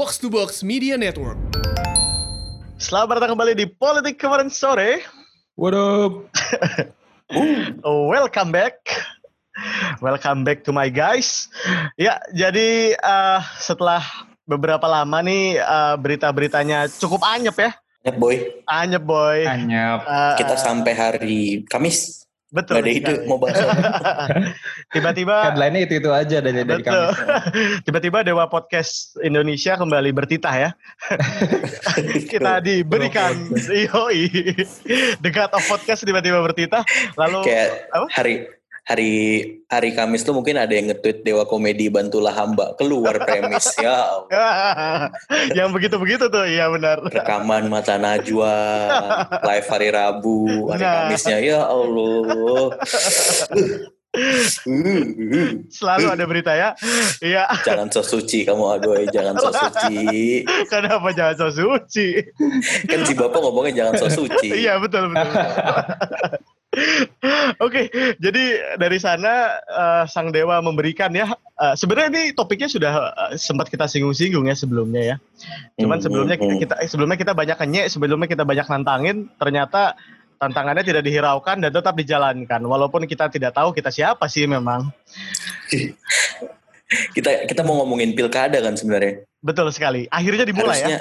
[0.00, 1.36] Box to Box Media Network.
[2.80, 5.04] Selamat datang kembali di Politik kemarin sore.
[5.60, 6.24] What up?
[8.08, 8.80] Welcome back.
[10.00, 11.52] Welcome back to my guys.
[12.00, 14.00] Ya, jadi uh, setelah
[14.48, 17.76] beberapa lama nih uh, berita-beritanya cukup anyep ya.
[18.00, 18.36] Anyep boy.
[18.72, 19.44] Anyep boy.
[19.44, 20.08] Anyap.
[20.08, 22.24] Uh, Kita sampai hari Kamis.
[22.50, 22.74] Betul.
[22.78, 23.58] Gak ada ide mau bahas.
[24.94, 27.10] Tiba-tiba Headline-nya itu itu aja dari dari betul.
[27.10, 27.14] kami.
[27.86, 30.70] Tiba-tiba Dewa Podcast Indonesia kembali bertitah ya.
[32.30, 34.28] Kita diberikan yoi.
[35.24, 36.82] The God of Podcast tiba-tiba bertitah.
[37.16, 38.06] Lalu Kayak apa?
[38.12, 39.12] hari hari
[39.68, 45.10] hari Kamis tuh mungkin ada yang nge-tweet Dewa Komedi bantulah hamba keluar premis ya Allah.
[45.58, 47.04] yang begitu-begitu tuh, iya benar.
[47.04, 48.54] rekaman mata Najwa
[49.44, 50.94] live hari Rabu hari Nah.
[51.06, 52.74] Kamisnya ya Allah
[55.70, 56.74] Selalu ada berita ya.
[57.22, 62.18] Iya, jangan so suci kamu aduh jangan so suci kenapa jangan so suci?
[62.90, 65.30] kan si bapak ngomongnya jangan so suci Iya, betul betul.
[67.58, 67.90] Oke,
[68.22, 68.44] jadi
[68.78, 71.26] dari sana eh, Sang Dewa memberikan ya.
[71.34, 75.16] eh, sebenarnya ini topiknya sudah eh, sempat kita singgung-singgung ya sebelumnya ya.
[75.76, 76.62] Cuman Hmm, sebelumnya kita, hmm.
[76.62, 79.98] kita eh, sebelumnya kita banyak kenyek, sebelumnya kita banyak nantangin, ternyata
[80.38, 82.62] tantangannya tidak dihiraukan dan tetap dijalankan.
[82.62, 84.94] Walaupun kita tidak tahu kita siapa sih memang.
[87.14, 90.10] kita kita mau ngomongin pilkada kan sebenarnya Betul sekali.
[90.10, 90.86] Akhirnya dimulai ya.
[90.86, 90.98] harusnya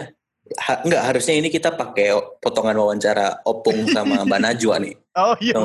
[0.61, 5.55] ha- enggak harusnya ini kita pakai potongan wawancara opung sama Mbak Najwa nih Oh iya.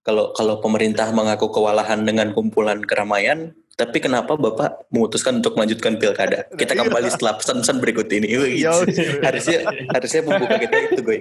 [0.00, 6.44] Kalau kalau pemerintah mengaku kewalahan dengan kumpulan keramaian tapi kenapa bapak memutuskan untuk melanjutkan pilkada
[6.52, 8.76] kita kembali setelah pesan-pesan berikut ini Wih, Yo,
[9.22, 11.18] harusnya harusnya pembuka kita itu gue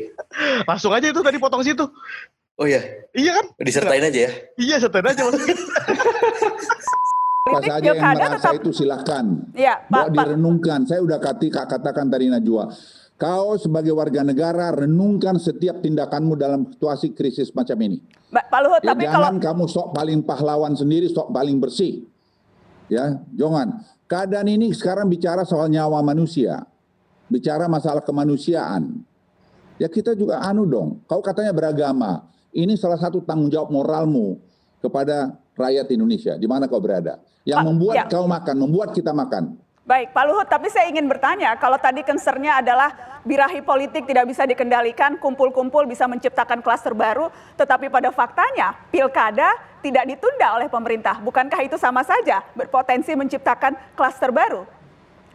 [0.63, 1.87] Langsung aja itu tadi potong situ.
[2.55, 2.83] oh ya
[3.15, 3.45] Iya kan?
[3.57, 5.39] disertain aja ya Iya, setel aja apa
[7.49, 9.25] Politik saja yang merasa tetap- itu silahkan.
[9.55, 10.25] Iya, Pak, Bawa Pak.
[10.29, 10.79] direnungkan.
[10.85, 12.69] Saya udah kati, katakan tadi Najwa.
[13.19, 17.99] Kau sebagai warga negara renungkan setiap tindakanmu dalam situasi krisis macam ini.
[18.31, 22.07] Mbak- Pak Luhut, Ya, tapi kalau jangan kamu sok paling pahlawan sendiri, sok paling bersih.
[22.87, 23.83] Ya, jangan.
[24.07, 26.63] Keadaan ini sekarang bicara soal nyawa manusia.
[27.27, 29.03] Bicara masalah kemanusiaan.
[29.75, 31.03] Ya kita juga anu dong.
[31.03, 32.23] Kau katanya beragama.
[32.55, 34.39] Ini salah satu tanggung jawab moralmu
[34.79, 36.33] kepada rakyat Indonesia.
[36.39, 37.19] Di mana kau berada.
[37.43, 38.03] Yang Pak, membuat ya.
[38.07, 39.59] kau makan, membuat kita makan.
[39.89, 42.93] Baik Pak Luhut, tapi saya ingin bertanya, kalau tadi concernnya adalah
[43.25, 49.49] birahi politik tidak bisa dikendalikan, kumpul-kumpul bisa menciptakan klaster baru, tetapi pada faktanya pilkada
[49.81, 51.17] tidak ditunda oleh pemerintah.
[51.17, 54.69] Bukankah itu sama saja berpotensi menciptakan klaster baru?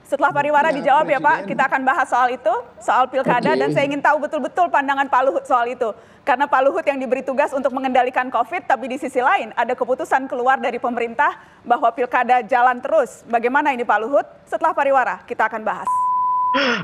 [0.05, 1.51] Setelah pariwara Ya, dijawab ya Pak, Presiden.
[1.57, 3.61] kita akan bahas soal itu, soal pilkada, Oke.
[3.61, 5.97] dan saya ingin tahu betul-betul pandangan Pak Luhut soal itu.
[6.25, 10.29] Karena Pak Luhut yang diberi tugas untuk mengendalikan COVID, tapi di sisi lain ada keputusan
[10.29, 13.25] keluar dari pemerintah bahwa pilkada jalan terus.
[13.29, 14.29] Bagaimana ini Pak Luhut?
[14.45, 15.89] Setelah pariwara, kita akan bahas.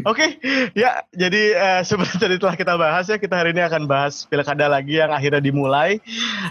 [0.02, 0.42] Oke,
[0.74, 4.66] ya jadi eh, seperti tadi telah kita bahas ya, kita hari ini akan bahas pilkada
[4.66, 6.02] lagi yang akhirnya dimulai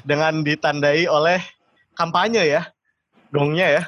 [0.07, 1.43] dengan ditandai oleh
[1.99, 2.71] kampanye ya,
[3.35, 3.83] gongnya ya.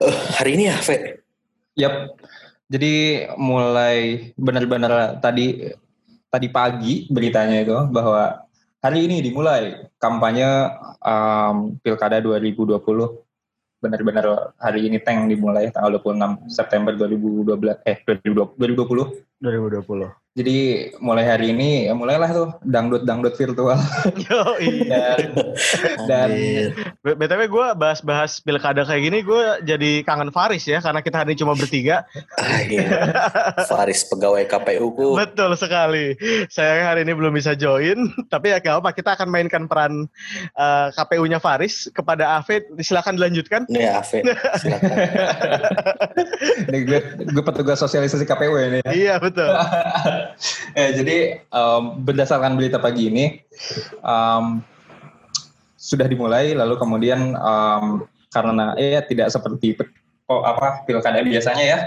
[0.00, 1.27] Eh, hari ini ya Fe
[1.78, 2.18] Yap.
[2.68, 5.72] Jadi mulai benar-benar tadi
[6.28, 8.44] tadi pagi beritanya itu bahwa
[8.82, 12.82] hari ini dimulai kampanye um, Pilkada 2020.
[13.78, 18.58] Benar-benar hari ini teng dimulai tanggal 26 September 2012 eh 2020.
[18.58, 19.38] 2020.
[19.38, 20.27] 2020.
[20.38, 23.74] Jadi mulai hari ini ya mulailah tuh dangdut-dangdut virtual
[24.30, 25.18] Yo, iya.
[25.18, 25.18] dan
[26.06, 26.30] dan
[27.02, 31.42] BTW gue bahas-bahas pilkada kayak gini, gue jadi kangen Faris ya, karena kita hari ini
[31.42, 32.06] cuma bertiga.
[32.38, 32.86] ah, iya.
[33.66, 36.14] Faris pegawai KPU ku Betul sekali.
[36.46, 40.06] Saya hari ini belum bisa join, tapi ya gak apa, kita akan mainkan peran
[40.54, 42.62] eh, KPU-nya Faris kepada Afid.
[42.78, 43.66] Silakan dilanjutkan.
[43.66, 44.22] nih ya Fe
[44.62, 44.96] silakan
[46.88, 48.78] gue, gue petugas sosialisasi KPU ini.
[48.86, 48.92] ya.
[48.94, 49.50] iya betul.
[50.78, 53.24] eh, jadi em, berdasarkan berita pagi ini
[54.02, 54.44] em,
[55.78, 57.84] sudah dimulai lalu kemudian em,
[58.28, 59.94] karena eh tidak seperti pe-
[60.28, 61.78] oh, apa pilkada biasanya ya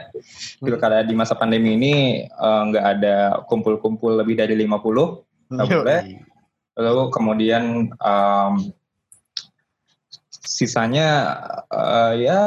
[0.57, 1.95] pilkada di masa pandemi ini
[2.25, 3.15] eh, nggak ada
[3.45, 5.21] kumpul-kumpul lebih dari 50
[5.51, 6.01] nggak boleh.
[6.79, 8.53] Lalu kemudian em,
[10.41, 11.07] sisanya
[11.69, 12.39] eh, ya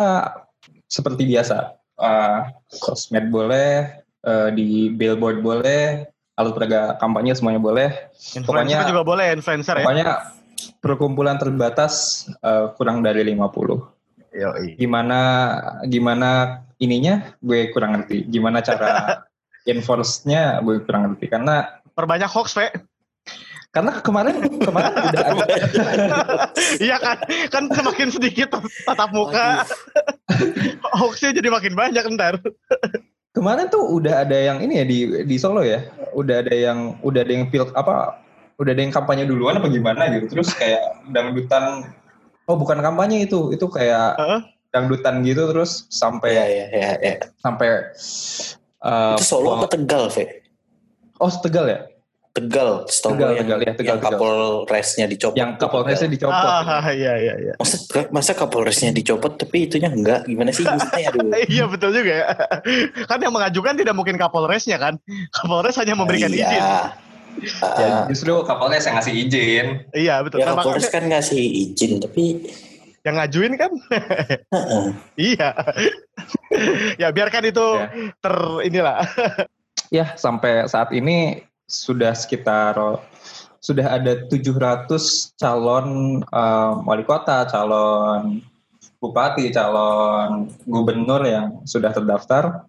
[0.88, 2.40] seperti biasa Eh,
[2.74, 7.88] sosmed boleh eh, di billboard boleh alat peraga kampanye semuanya boleh.
[8.34, 9.84] Influencer Pokoknya- juga boleh, influencer ya.
[9.84, 10.08] pokoknya
[10.80, 13.92] perkumpulan terbatas eh, kurang dari 50
[14.34, 14.74] Yoi.
[14.74, 15.20] gimana
[15.86, 16.30] gimana
[16.82, 17.36] ininya?
[17.38, 18.26] Gue kurang ngerti.
[18.26, 19.22] Gimana cara
[19.70, 20.58] enforce-nya?
[20.58, 21.30] Gue kurang ngerti.
[21.30, 22.74] Karena Perbanyak hoax, Fe.
[23.70, 26.18] Karena kemarin kemarin udah ada.
[26.78, 28.54] Iya kan, kan semakin sedikit
[28.86, 29.62] tatap muka,
[30.94, 32.38] hoaxnya jadi makin banyak ntar.
[33.34, 35.82] Kemarin tuh udah ada yang ini ya di di Solo ya.
[36.14, 38.22] Udah ada yang udah ada yang pil apa
[38.62, 40.30] udah ada yang kampanye duluan apa gimana gitu.
[40.30, 41.90] Terus kayak dangdutan
[42.46, 44.40] oh bukan kampanye itu, itu kayak Heeh.
[44.70, 46.90] dangdutan gitu terus sampai Iya, iya, iya.
[47.02, 47.14] iya.
[47.42, 47.68] sampai
[48.80, 50.44] eh, Itu Solo apa Tegal, Fe?
[51.18, 51.78] oh Tegal ya?
[52.34, 54.10] Tegal, setahu Tegal, gue yang, Tegal, ya, Tegal, yang Tegal.
[54.18, 55.38] Kapolresnya dicopot.
[55.38, 56.34] Yang Kapolresnya dicopot.
[56.34, 57.54] Ah, iya iya iya.
[57.62, 57.76] Masa,
[58.10, 60.26] masa Kapolresnya dicopot tapi itunya enggak?
[60.26, 61.14] Gimana sih maksudnya?
[61.14, 61.30] Aduh.
[61.54, 62.26] Iya betul juga ya.
[63.06, 64.98] Kan yang mengajukan tidak mungkin Kapolresnya kan.
[65.30, 66.50] Kapolres hanya memberikan iya.
[66.50, 66.62] izin.
[66.66, 66.82] Ya,
[67.62, 69.66] Ah, justru Kapolres yang ngasih izin.
[69.94, 70.42] Iya betul.
[70.42, 72.24] ya Nah, Kapolres makanya kan ngasih izin tapi
[73.06, 73.70] yang ngajuin kan
[74.50, 74.84] heeh.
[75.30, 75.50] iya.
[76.98, 77.86] ya biarkan itu Ya.
[78.18, 78.34] ter
[78.66, 79.06] inilah.
[79.94, 82.76] Ya, sampai saat ini sudah sekitar
[83.58, 84.92] sudah ada 700
[85.40, 88.44] calon eh, wali kota, calon
[89.00, 92.68] bupati, calon gubernur yang sudah terdaftar.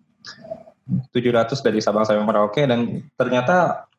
[0.86, 3.90] 700 dari Sabang sampai Merauke dan ternyata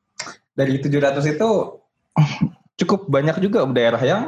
[0.55, 1.51] dari 700 itu
[2.79, 4.23] cukup banyak juga daerah yang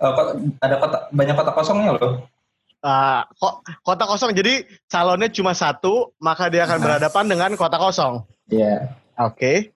[0.00, 2.24] kota- ada kota, banyak kota kosongnya loh.
[3.36, 3.54] Kok
[3.84, 6.84] kota kosong jadi calonnya cuma satu maka dia akan Nah.
[6.88, 8.24] berhadapan dengan kota kosong.
[8.48, 8.96] Iya.
[9.18, 9.74] Oke.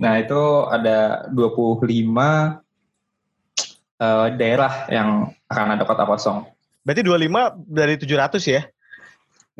[0.00, 2.60] Nah, itu ada 25
[4.00, 6.48] eh, daerah yang akan ada kota kosong.
[6.84, 8.62] Berarti 25 dari 700 ya?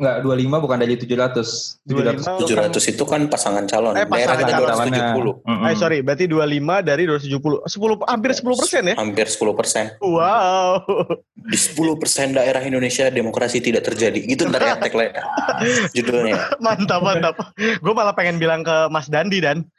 [0.01, 1.77] Enggak, 25 bukan dari 700.
[1.85, 2.17] 700 25.
[2.17, 3.93] itu kan- 700 itu kan pasangan calon.
[3.93, 4.89] Eh, pasangan Daerah calon.
[4.89, 5.33] 270.
[5.45, 5.61] Mm-mm.
[5.63, 7.61] Eh sorry, berarti 25 dari 270.
[7.61, 8.95] 10 hampir 10 persen ya?
[8.97, 9.85] Hampir 10 persen.
[10.01, 10.81] Wow.
[11.37, 14.17] Di 10 persen daerah Indonesia demokrasi tidak terjadi.
[14.19, 15.13] Gitu ntar ya tagline
[15.95, 16.49] judulnya.
[16.57, 17.35] mantap, mantap.
[17.55, 19.69] Gue malah pengen bilang ke Mas Dandi dan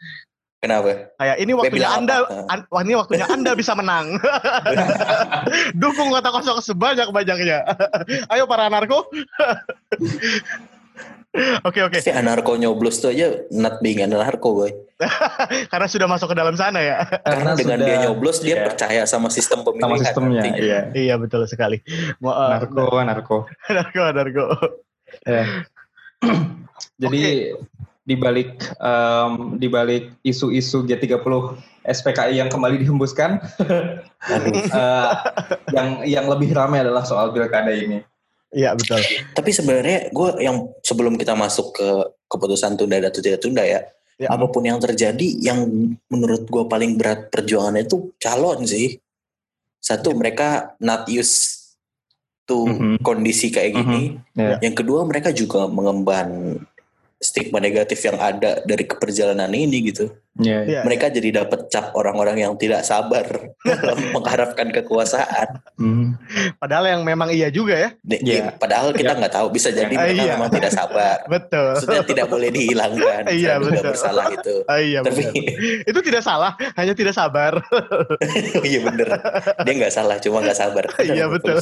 [0.62, 1.10] Kenapa?
[1.18, 4.14] kayak ini waktunya Anda an- wah ini waktunya Anda bisa menang.
[5.82, 7.66] Dukung kota kosong sebanyak-banyaknya.
[8.32, 9.10] Ayo para anarko.
[11.64, 14.70] Oke oke, Pasti anarko nyoblos tuh aja not being anarko boy.
[15.66, 17.02] karena sudah masuk ke dalam sana ya.
[17.24, 19.98] Karena dengan sudah- dia nyoblos dia iya, percaya sama sistem sama pemilihan.
[19.98, 20.40] sistemnya.
[20.44, 20.60] nantinya.
[20.62, 20.80] Iya.
[20.94, 21.82] iya betul sekali.
[22.22, 23.36] Mau eh, Narko, narko.
[23.66, 24.44] anarko, anarko.
[25.26, 25.42] Ya.
[27.02, 27.50] Jadi
[28.02, 31.22] di balik em, di balik isu-isu G30
[31.82, 33.42] SPKI yang kembali dihembuskan,
[34.34, 35.10] eh,
[35.74, 38.02] yang yang lebih ramai adalah soal pilkada ini.
[38.52, 39.00] Iya betul.
[39.32, 41.88] Tapi sebenarnya gue yang sebelum kita masuk ke
[42.28, 43.80] keputusan tunda atau tidak tunda ya,
[44.20, 44.28] Ya.
[44.30, 45.66] apa pun yang terjadi, yang
[46.06, 48.94] menurut gue paling berat perjuangannya itu calon sih.
[49.82, 51.74] Satu mereka not used
[52.46, 53.02] to Mhm.
[53.02, 54.22] kondisi kayak gini.
[54.36, 54.62] Ya.
[54.62, 56.60] Yang kedua mereka juga mengemban
[57.22, 60.10] stigma negatif yang ada dari keperjalanan ini gitu.
[60.32, 60.80] Ya, Iya.
[60.82, 63.52] Mereka jadi dapat cap orang-orang yang tidak sabar
[63.84, 65.60] dalam mengharapkan kekuasaan.
[65.76, 66.16] Hmm.
[66.56, 67.90] Padahal yang memang iya juga ya.
[68.00, 68.56] Di- Iya.
[68.56, 70.32] Padahal kita nggak tahu bisa jadi Ah, mereka iya.
[70.32, 71.16] memang tidak sabar.
[71.28, 71.76] Betul.
[71.76, 73.22] Maksudnya tidak boleh dihilangkan.
[73.28, 73.84] Iya, juga betul.
[73.92, 74.54] bersalah itu.
[74.64, 75.84] Ah, iya Tapi benar.
[75.84, 77.52] Itu tidak salah, hanya tidak sabar.
[78.64, 79.08] iya bener.
[79.60, 80.84] Dia nggak salah, cuma nggak sabar.
[81.02, 81.60] Iya betul.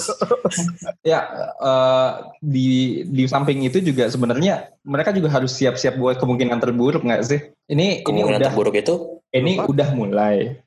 [1.03, 1.27] Ya,
[1.59, 2.71] eh, di
[3.05, 7.41] di samping itu juga sebenarnya mereka juga harus siap-siap buat kemungkinan terburuk nggak sih?
[7.67, 8.95] Ini ini Kemungkinan udah terburuk itu
[9.33, 10.61] ini udah mulai,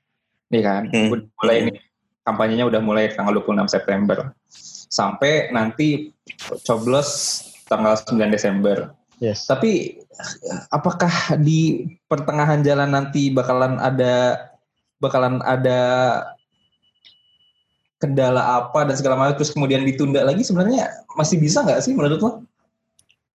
[0.49, 0.89] nih kan?
[0.89, 1.13] Hmm.
[1.13, 1.65] Udah mulai Hmm.
[1.69, 1.77] nih
[2.25, 4.33] kampanyenya udah mulai tanggal 26 September
[4.89, 6.09] sampai nanti
[6.65, 7.09] coblos
[7.69, 8.97] tanggal 9 Desember.
[9.21, 9.45] Yes.
[9.45, 10.01] Tapi
[10.73, 14.41] apakah di pertengahan jalan nanti bakalan ada
[14.97, 15.79] bakalan ada
[18.01, 22.19] kendala apa dan segala macam terus kemudian ditunda lagi sebenarnya masih bisa nggak sih menurut
[22.19, 22.31] lo?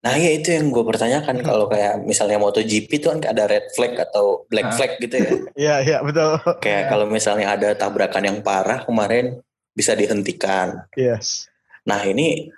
[0.08, 3.92] Nah ya itu yang gue pertanyakan kalau kayak misalnya MotoGP itu kan ada red flag
[4.00, 4.74] atau black Ah.
[4.74, 5.28] flag gitu ya.
[5.68, 6.40] Iya iya betul.
[6.64, 9.44] Kayak kalau misalnya ada tabrakan yang parah kemarin
[9.76, 10.88] bisa dihentikan.
[10.96, 11.44] Yes.
[11.84, 12.48] Nah ini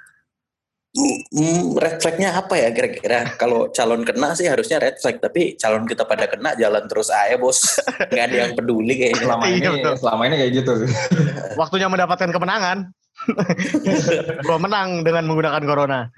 [0.95, 3.35] mm, red flagnya apa ya kira-kira?
[3.35, 7.35] Kalau calon kena sih harusnya red flag, tapi calon kita pada kena jalan terus aja
[7.35, 7.83] bos.
[8.15, 9.27] Nggak ada yang peduli kayaknya.
[9.27, 9.95] Selama ini Iya, betul.
[9.99, 10.73] selama ini kayak gitu.
[10.81, 10.91] sih.
[11.61, 12.79] Waktunya mendapatkan kemenangan.
[14.41, 16.09] Gua menang dengan menggunakan corona.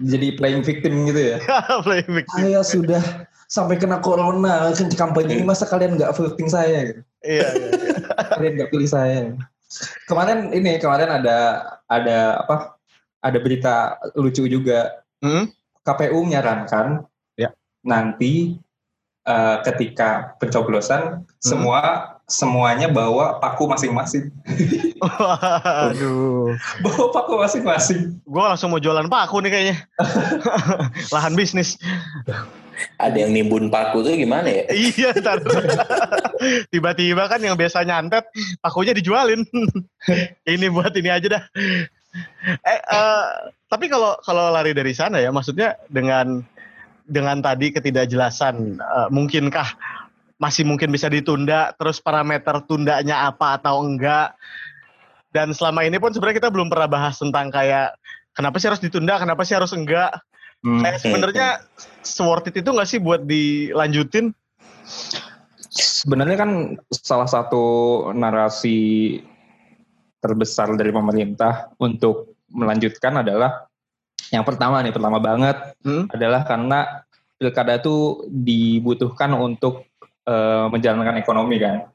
[0.00, 1.38] Jadi playing victim gitu ya.
[1.86, 2.36] Playing victim.
[2.40, 3.02] Saya sudah
[3.44, 7.00] sampai kena corona kan kampanye ini masa kalian nggak voting saya gitu?
[7.20, 7.70] Iya, iya.
[8.32, 9.36] kalian nggak pilih saya
[10.08, 11.38] kemarin ini kemarin ada
[11.88, 12.76] ada apa
[13.20, 15.54] ada berita lucu juga Hmm?
[15.86, 17.06] KPU menyarankan
[17.38, 17.54] Ya.
[17.86, 18.58] nanti
[19.22, 24.32] eh, ketika pencoblosan semua semuanya bawa paku masing-masing
[25.04, 26.56] Waduh.
[26.84, 29.76] bawa paku masing-masing Gue langsung mau jualan paku nih kayaknya.
[31.14, 31.76] Lahan bisnis.
[32.96, 34.64] Ada yang nimbun paku tuh gimana ya?
[34.96, 35.44] iya, ntar.
[36.72, 38.24] Tiba-tiba kan yang biasa nyantet,
[38.64, 39.44] pakunya dijualin.
[40.48, 41.44] ini buat ini aja dah.
[42.64, 43.26] Eh, eh,
[43.68, 46.40] tapi kalau kalau lari dari sana ya, maksudnya dengan
[47.04, 49.68] dengan tadi ketidakjelasan, eh, mungkinkah
[50.42, 54.34] masih mungkin bisa ditunda, terus parameter tundanya apa atau enggak?
[55.30, 57.94] Dan selama ini pun sebenarnya kita belum pernah bahas tentang kayak
[58.34, 60.18] kenapa sih harus ditunda, kenapa sih harus enggak?
[60.66, 60.82] Hmm.
[60.82, 61.48] Kayak sebenarnya
[62.26, 64.34] worth it itu nggak sih buat dilanjutin?
[65.70, 66.50] Sebenarnya kan
[66.90, 67.64] salah satu
[68.10, 69.22] narasi
[70.18, 73.70] terbesar dari pemerintah untuk melanjutkan adalah
[74.34, 76.06] yang pertama nih, pertama banget Hmm?
[76.14, 77.02] adalah karena
[77.42, 79.91] pilkada itu dibutuhkan untuk
[80.26, 81.86] eh, menjalankan ekonomi kan.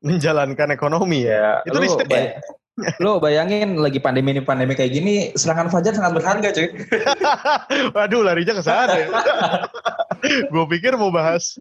[0.00, 1.60] Menjalankan ekonomi ya.
[1.64, 2.36] Itu lu, listrik bay-
[3.04, 6.68] lu bayangin lagi pandemi ini pandemi kayak gini, serangan fajar sangat berharga cuy.
[7.96, 9.08] Waduh, larinya ke sana ya.
[10.52, 11.56] gue pikir mau bahas.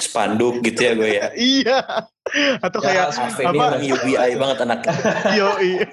[0.00, 1.26] Spanduk gitu ya gue ya.
[1.36, 1.78] iya.
[2.64, 3.64] Atau Ya, kayak ini apa?
[3.68, 4.94] orang UBI banget anaknya.
[5.36, 5.84] Yo, iya.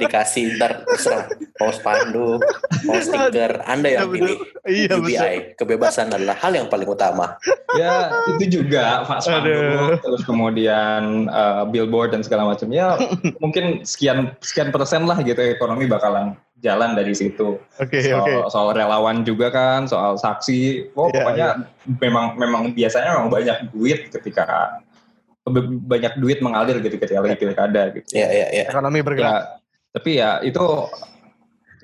[0.00, 1.28] Dikasih ntar terserah.
[1.60, 2.40] Mau spanduk,
[2.82, 3.60] mau stiker.
[3.68, 4.14] Anda yang betul.
[4.16, 4.36] pilih.
[4.64, 5.04] Iya, betul.
[5.04, 5.34] UBI.
[5.54, 7.36] Kebebasan adalah hal yang paling utama.
[7.74, 9.22] ya itu juga Pak Aduh.
[9.22, 12.72] Spanduk, terus kemudian eh, billboard dan segala macam.
[12.72, 12.96] Ya
[13.44, 16.32] mungkin sekian sekian persen lah gitu ekonomi bakalan
[16.64, 17.60] jalan dari situ.
[17.76, 18.34] Oke, soal, oke.
[18.48, 20.90] soal relawan juga kan, soal saksi.
[20.96, 21.48] Oh, Iya, pokoknya
[22.00, 24.80] memang memang biasanya memang banyak duit ketika
[25.84, 28.08] banyak duit mengalir gitu ketika lagi pilkada gitu.
[28.16, 28.64] Ya, ya, ya.
[28.72, 29.28] Ekonomi bergerak.
[29.28, 29.40] Ya,
[29.92, 30.64] tapi ya itu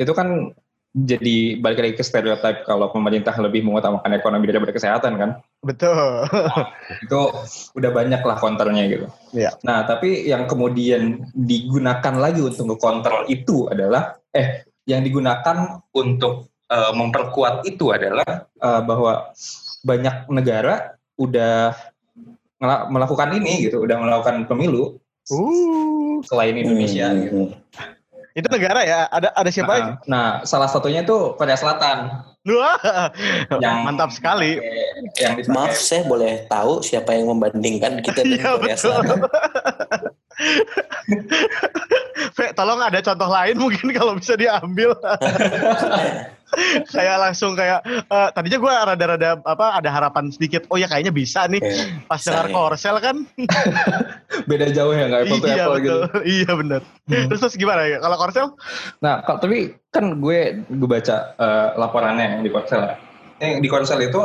[0.01, 0.57] itu kan
[0.91, 5.31] jadi balik lagi ke stereotip kalau pemerintah lebih mengutamakan ekonomi daripada kesehatan kan.
[5.63, 6.27] Betul.
[7.07, 7.31] Itu
[7.79, 9.07] udah banyak lah counternya gitu.
[9.31, 9.55] Iya.
[9.63, 16.93] Nah, tapi yang kemudian digunakan lagi untuk ngekontrol itu adalah eh yang digunakan untuk eh,
[16.99, 19.31] memperkuat itu adalah eh, bahwa
[19.87, 21.77] banyak negara udah
[22.63, 25.01] melakukan ini gitu, udah melakukan pemilu
[25.31, 27.55] Uh, selain Indonesia Hmm, gitu.
[28.33, 29.07] itu negara ya?
[29.07, 29.85] Ada ada siapa aja?
[29.85, 33.13] Nah, nah, salah satunya itu Korea Selatan Wah,
[33.61, 34.59] yang mantap sekali.
[34.59, 38.83] dipakai- yang dipakai Maaf, saya boleh tahu siapa yang membandingkan kita Iya dengan Korea betul.
[38.83, 39.19] Selatan?
[42.37, 44.93] Fe, tolong ada contoh lain mungkin kalau bisa diambil.
[46.91, 50.67] kayak langsung kayak eh, tadinya gue rada-rada apa ada harapan sedikit.
[50.69, 51.63] Oh ya kayaknya bisa nih.
[51.63, 52.51] Ya, Pas dengar.
[52.51, 53.17] Korsel kan.
[54.51, 55.83] beda jauh ya nggak apple to iya apple betul.
[55.83, 55.99] gitu.
[56.27, 56.81] Iya benar.
[57.07, 57.27] Hmm.
[57.31, 57.99] Terus terus gimana ya?
[58.03, 58.47] Kalau Korsel?
[58.99, 62.81] Nah, kalau tapi kan gue gue baca eh, laporannya yang di Korsel.
[62.83, 62.95] ya.
[63.41, 64.21] Yang di Korsel itu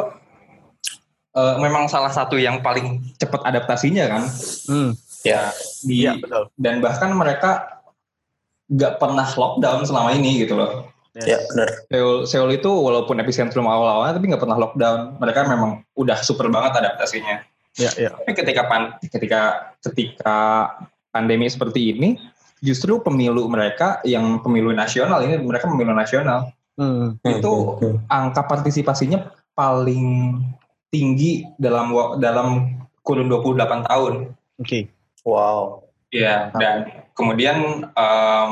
[1.37, 4.23] eh, memang salah satu yang paling cepat adaptasinya kan.
[4.65, 4.91] Hmm.
[5.25, 5.49] Ya,
[5.81, 6.53] Di, Iya betul.
[6.53, 7.74] dan bahkan mereka
[8.71, 10.89] nggak pernah lockdown selama ini gitu loh.
[11.15, 11.69] ya benar.
[11.87, 14.99] Seoul, Seoul itu walaupun epicentrum awal-awalnya tapi nggak pernah lockdown.
[15.23, 17.39] Mereka memang udah super banget adaptasinya.
[17.79, 18.09] Iya iya.
[18.11, 20.37] Tapi ketika pan, ketika ketika
[21.15, 22.19] pandemi seperti ini,
[22.59, 27.15] justru pemilu mereka yang pemilu nasional ini mereka pemilu nasional Hmm.
[27.23, 27.79] itu
[28.11, 30.35] angka partisipasinya paling
[30.91, 34.13] tinggi dalam dalam kurun 28 tahun.
[34.59, 34.91] Oke.
[35.23, 35.84] Wow.
[36.15, 36.75] Iya, dan
[37.11, 37.57] kemudian
[37.91, 38.49] em,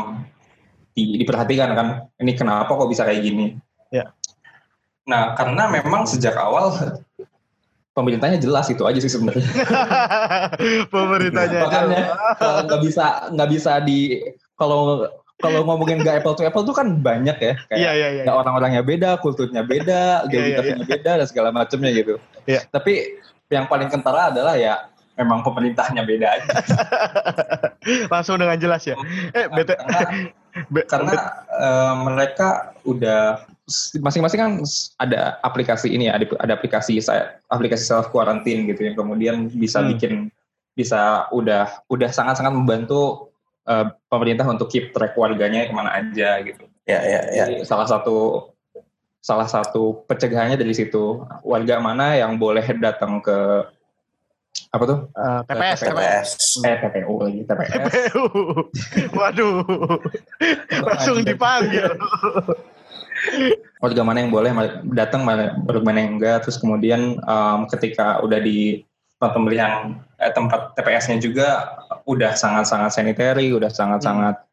[0.91, 1.88] di- diperhatikan kan,
[2.20, 3.55] ini kenapa kok bisa kayak gini?
[3.88, 4.12] Ya.
[5.08, 6.75] Nah, karena memang sejak awal
[7.93, 9.46] pemerintahnya jelas itu aja sih sebenarnya.
[10.93, 11.65] Pemerintahnya aja.
[11.67, 12.03] Makanya
[12.36, 14.00] kalau nggak bisa nggak bisa di
[14.58, 15.05] kalau
[15.38, 18.24] kalau ngomongin nggak apple to apple tuh kan banyak ya kayak Iya iya iya.
[18.25, 22.15] nggak orang-orangnya beda, kulturnya beda, Iya, iya, geografinya beda dan segala macamnya gitu.
[22.48, 22.65] Iya.
[22.72, 22.93] Tapi
[23.51, 26.50] yang paling kentara adalah ya memang pemerintahnya beda aja.
[28.13, 28.98] Langsung dengan jelas ya.
[29.34, 30.00] Eh, bete, karena
[30.74, 31.13] be- karena
[31.53, 33.46] eh, mereka udah
[34.03, 34.51] masing-masing kan
[35.00, 39.79] ada aplikasi ini ya, ada ada aplikasi saya aplikasi self quarantine gitu yang kemudian bisa
[39.79, 39.96] Hmm.
[39.96, 40.13] bikin
[40.74, 43.29] bisa udah udah sangat-sangat membantu
[43.70, 46.65] eh, pemerintah untuk keep track warganya ke mana aja gitu.
[46.84, 47.43] Ya, ya, ya.
[47.48, 48.50] Jadi salah satu
[49.24, 53.63] salah satu pencegahannya dari situ warga mana yang boleh datang ke
[54.74, 55.86] apa tuh eh, TPS, TPS.
[55.86, 56.29] TPS.
[56.65, 58.24] eh TPU lagi TPS TPU.
[59.17, 59.62] Waduh.
[60.89, 61.89] Langsung dipanggil.
[63.83, 64.51] warga mana yang boleh
[64.95, 68.83] datang mana warga mana yang enggak terus kemudian em, ketika udah di
[69.15, 69.74] tempat pembelian
[70.19, 74.43] eh, tempat TPS-nya juga udah sangat-sangat sanitary udah sangat-sangat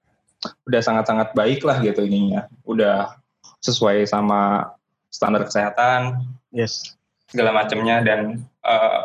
[0.71, 3.19] udah sangat-sangat baik lah gitu ininya udah
[3.61, 4.71] sesuai sama
[5.11, 6.95] standar kesehatan Yes.
[7.31, 9.03] segala macamnya dan eh,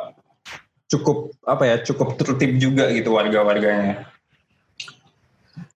[0.95, 4.07] cukup apa ya cukup tertib juga gitu warga-warganya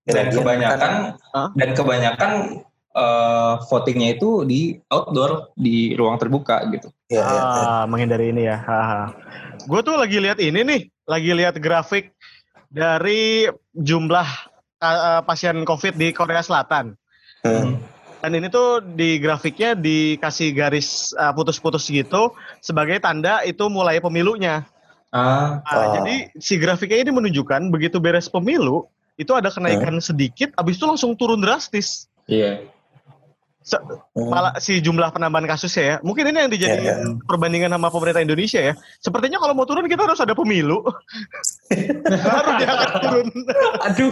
[0.09, 0.91] dan Kira-kira kebanyakan
[1.33, 1.49] Hah?
[1.53, 2.31] dan kebanyakan
[2.97, 6.89] eh, votingnya itu di outdoor di ruang terbuka gitu.
[7.09, 7.43] Ya, ya, ya.
[7.43, 8.57] ah, menghindari ini ya.
[9.65, 12.13] Gue tuh lagi lihat ini nih, lagi lihat grafik
[12.69, 14.29] dari jumlah
[14.81, 16.93] uh, pasien COVID di Korea Selatan.
[17.41, 17.81] Hmm.
[18.19, 24.67] Dan ini tuh di grafiknya dikasih garis uh, putus-putus gitu sebagai tanda itu mulai pemilunya.
[25.09, 25.93] Ah, Nah, Oh.
[25.97, 28.85] Jadi si grafiknya ini menunjukkan begitu beres pemilu
[29.15, 32.05] itu ada kenaikan sedikit, habis itu langsung turun drastis.
[32.25, 32.61] iya.
[33.59, 33.75] Se-
[34.15, 34.31] Hmm.
[34.31, 35.95] malah si jumlah penambahan kasusnya ya.
[35.99, 36.95] Mungkin ini yang dijadikan Ya,
[37.27, 38.73] perbandingan sama pemerintah Indonesia ya.
[38.97, 40.79] Sepertinya kalau mau turun kita harus ada pemilu.
[42.25, 43.27] Baru dia akan turun.
[43.83, 44.11] Aduh,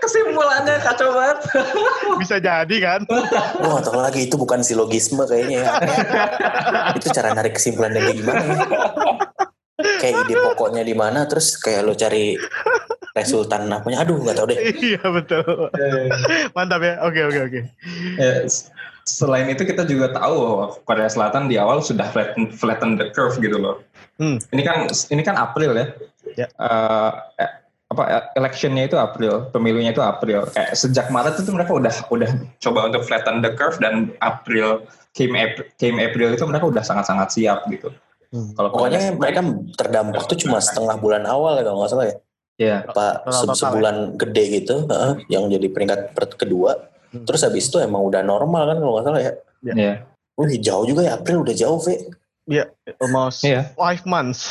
[0.00, 1.38] kesimpulannya kacau banget.
[2.24, 3.00] Bisa jadi kan.
[3.04, 5.72] Gak tau lagi itu bukan silogisme kayaknya ya.
[6.98, 8.42] itu cara narik kesimpulan dari gimana.
[9.74, 12.38] Kayak ide pokoknya di mana terus kayak lo cari
[13.18, 14.06] resultan apanya.
[14.06, 14.58] Aduh gak tau deh.
[14.94, 15.70] iya betul.
[16.54, 16.94] Mantap ya.
[17.02, 17.60] Oke oke oke.
[19.04, 23.36] Selain itu kita juga tahu bahwa Korea Selatan di awal sudah flatten, flatten the curve
[23.42, 23.84] gitu loh.
[24.16, 24.40] Hmm.
[24.54, 24.76] Ini kan
[25.10, 25.86] ini kan April ya.
[26.38, 26.46] Ya.
[26.48, 27.12] Eh,
[27.42, 27.50] eh,
[27.92, 30.48] apa eh, electionnya itu April, pemilunya itu April.
[30.54, 32.30] Kayak sejak Maret itu mereka udah udah
[32.64, 37.28] coba untuk flatten the curve dan April came April, came April itu mereka udah sangat-sangat
[37.34, 37.92] siap gitu.
[38.34, 38.50] Hmm.
[38.50, 39.40] Kalau Pokoknya mereka
[39.72, 42.16] terdampak tuh cuma setengah bulan awal ya kalau nggak salah ya.
[42.56, 43.54] ya Apa Total- se- ya.
[43.62, 46.90] sebulan gede gitu, heeh, yang jadi peringkat per- kedua.
[47.10, 47.22] Hmm.
[47.22, 49.32] Terus habis itu emang udah normal kan kalau nggak salah ya.
[49.64, 49.92] ya
[50.34, 52.10] Wih jauh juga ya April udah jauh Ve.
[52.98, 53.70] Almost Iya.
[53.72, 54.50] five months.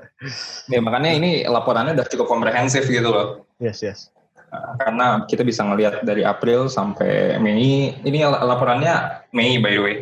[0.72, 3.46] ya makanya ini laporannya udah cukup komprehensif gitu loh.
[3.56, 4.10] yes yes.
[4.52, 9.96] Nah, karena kita bisa ngelihat dari April sampai Mei ini laporannya Mei by the way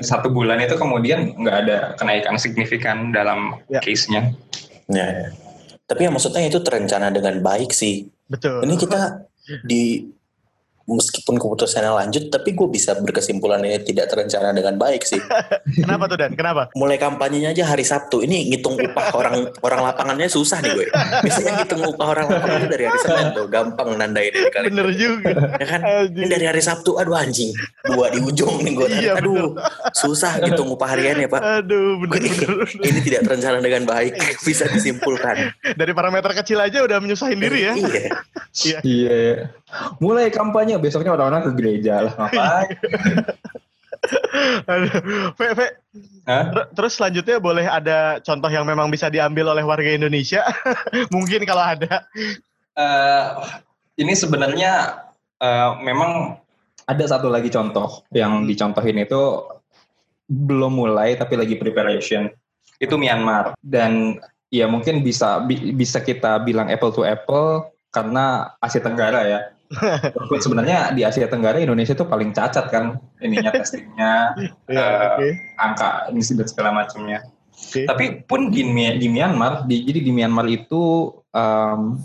[0.00, 3.78] satu bulan itu kemudian nggak ada kenaikan signifikan dalam Ya.
[3.78, 4.34] case-nya
[4.84, 5.28] Ya, ya.
[5.84, 8.04] Tapi ya maksudnya itu terencana dengan baik sih.
[8.28, 8.64] Betul.
[8.64, 9.24] Ini kita
[9.70, 10.12] di
[10.84, 15.20] meskipun keputusannya lanjut, tapi gue bisa berkesimpulan ini tidak terencana dengan baik sih.
[15.84, 16.36] Kenapa tuh Dan?
[16.36, 16.68] Kenapa?
[16.76, 18.20] Mulai kampanyenya aja hari Sabtu.
[18.20, 20.86] Ini ngitung upah orang orang lapangannya susah nih gue.
[21.24, 24.66] Biasanya ngitung upah orang lapangannya dari hari Senin tuh, gampang nandain ini kali.
[24.72, 25.32] Bener juga.
[25.56, 25.80] Ya kan?
[26.12, 27.50] Ini dari hari Sabtu, aduh anjing.
[27.88, 28.88] Dua di ujung nih gue.
[28.94, 29.56] Iya, aduh,
[29.96, 31.40] susah ngitung upah hariannya Pak.
[31.64, 32.68] Aduh, bener bener.
[32.68, 34.12] Ini tidak terencana dengan baik,
[34.44, 35.52] bisa disimpulkan.
[35.74, 37.72] Dari parameter kecil aja udah menyusahin diri ya.
[37.74, 38.78] Iya.
[38.84, 39.50] Iya.
[39.98, 42.68] Mulai kampanye besoknya orang-orang ke gereja lah ngapain
[44.68, 44.92] Aduh.
[45.38, 45.66] Fe, Fe,
[46.28, 46.68] Hah?
[46.76, 50.44] terus selanjutnya boleh ada contoh yang memang bisa diambil oleh warga Indonesia?
[51.14, 52.04] Mungkin kalau ada.
[52.76, 53.24] Eh,
[53.96, 55.00] ini sebenarnya
[55.40, 56.36] eh, memang
[56.84, 59.48] ada satu lagi contoh yang dicontohin itu
[60.28, 62.28] belum mulai tapi lagi preparation
[62.80, 64.20] itu Myanmar dan
[64.52, 69.40] ya mungkin bisa bi- bisa kita bilang apple to apple karena Asia Tenggara ya.
[70.40, 75.28] Sebenarnya di Asia Tenggara Indonesia itu paling cacat kan ininya testingnya, Ya, Eh, oke.
[75.58, 77.24] angka ini dan segala macamnya.
[77.54, 77.86] Oke.
[77.86, 78.62] Tapi pun di,
[78.98, 81.98] di Myanmar, di, jadi di Myanmar itu em,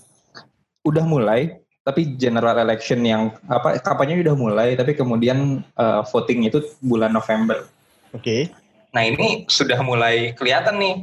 [0.85, 6.61] udah mulai, tapi general election yang apa kampanye udah mulai, tapi kemudian eh, voting itu
[6.85, 7.65] bulan November.
[8.13, 8.49] Oke.
[8.89, 10.95] Nah ini sudah mulai kelihatan nih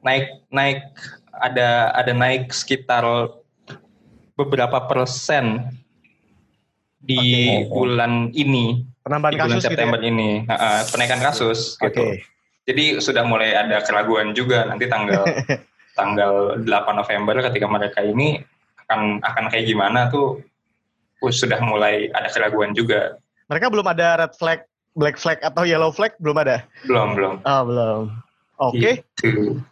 [0.00, 0.80] naik naik
[1.36, 3.04] ada ada naik sekitar
[4.36, 5.72] beberapa persen
[7.02, 7.18] di
[7.62, 7.70] Oke.
[7.70, 10.08] bulan ini Penambahan di bulan kasus gitu September ya?
[10.10, 11.86] ini eh, penaikan kasus Oke.
[11.92, 12.04] gitu.
[12.66, 15.22] Jadi sudah mulai ada keraguan juga nanti tanggal
[15.98, 16.66] tanggal 8
[17.00, 18.42] November ketika mereka ini
[18.86, 20.42] akan akan kayak gimana tuh
[21.22, 23.18] uh, sudah mulai ada keraguan juga.
[23.46, 24.66] Mereka belum ada red flag,
[24.98, 26.66] black flag atau yellow flag belum ada.
[26.86, 27.34] Belum belum.
[27.46, 28.02] Oh, belum.
[28.58, 29.06] Oke.
[29.22, 29.62] Gitu.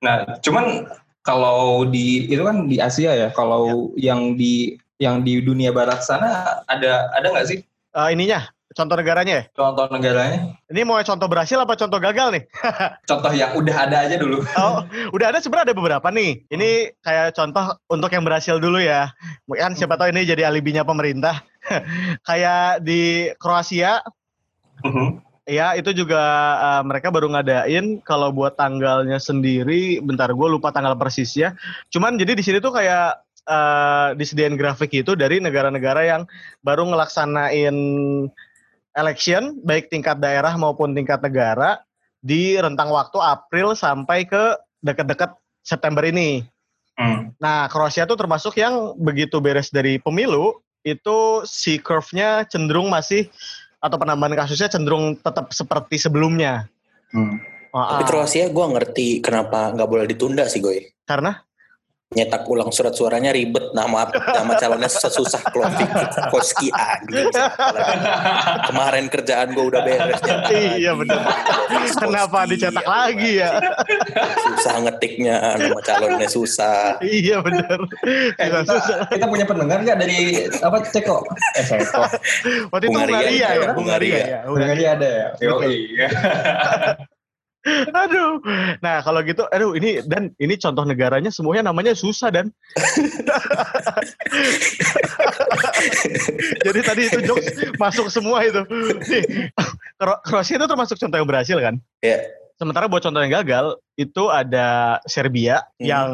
[0.00, 0.88] Nah, cuman
[1.26, 6.62] kalau di itu kan di Asia ya, kalau yang di yang di dunia barat sana
[6.66, 8.44] ada ada nggak sih Eh, ininya,
[8.76, 9.44] contoh negaranya ya?
[9.50, 10.54] contoh negaranya?
[10.68, 12.44] Ini mau contoh berhasil apa contoh gagal nih?
[13.10, 14.44] Contoh yang udah ada aja dulu.
[14.54, 16.44] Oh, udah ada sebenarnya ada beberapa nih.
[16.46, 19.08] Ini kayak contoh untuk yang berhasil dulu ya.
[19.48, 21.40] Kan siapa tahu ini jadi alibinya pemerintah.
[22.28, 24.04] kayak di Kroasia,
[24.84, 25.24] Mhm.
[25.48, 26.20] ya itu juga
[26.60, 29.98] eh, mereka baru ngadain kalau buat tanggalnya sendiri.
[29.98, 31.56] Bentar, gue lupa tanggal persisnya.
[31.88, 33.16] Cuman jadi di sini tuh kayak
[33.48, 36.22] eh, disediain grafik itu dari negara-negara yang
[36.60, 37.76] baru ngelaksanain
[38.98, 41.80] election baik tingkat daerah maupun tingkat negara
[42.20, 45.32] di rentang waktu April sampai ke dekat-dekat
[45.62, 46.42] September ini.
[46.98, 47.30] Hmm.
[47.38, 53.30] Nah, Kroasia tuh termasuk yang begitu beres dari pemilu itu si curve-nya cenderung masih
[53.78, 56.66] atau penambahan kasusnya cenderung tetap seperti sebelumnya.
[57.14, 57.38] Hmm.
[57.70, 58.08] Ah, Tapi ah.
[58.08, 60.90] Kroasia gue ngerti kenapa nggak boleh ditunda sih gue.
[61.08, 61.40] karena
[62.16, 65.40] nyetak ulang surat suaranya ribet nama nama calonnya susah susah
[66.32, 67.28] Koski anjing
[68.64, 70.16] kemarin kerjaan gue udah beres.
[70.24, 71.20] Nyetak iya benar
[72.00, 73.50] kenapa dicetak ya, lagi ya?
[74.40, 76.96] Susah ngetiknya nama calonnya susah.
[77.04, 77.78] Iya benar
[78.40, 81.28] Eh, kita, kita punya pendengar nggak dari apa Ceko?
[81.60, 82.02] Eh Ceko.
[82.72, 83.68] waktu itu Hungaria Hungaria ya?
[83.76, 84.18] Hungaria.
[84.18, 84.38] ya?
[84.48, 85.28] Hungaria ada ya.
[85.44, 85.76] Yoi.
[87.92, 88.40] Aduh.
[88.80, 92.52] Nah, kalau gitu aduh ini dan ini contoh negaranya semuanya namanya susah dan.
[96.66, 98.62] Jadi tadi itu jokes masuk semua itu.
[99.08, 99.50] Nih,
[100.26, 101.74] Kroasia itu termasuk contoh yang berhasil kan?
[102.02, 102.18] ya
[102.58, 105.86] Sementara buat contoh yang gagal itu ada Serbia Hmm.
[105.86, 106.08] yang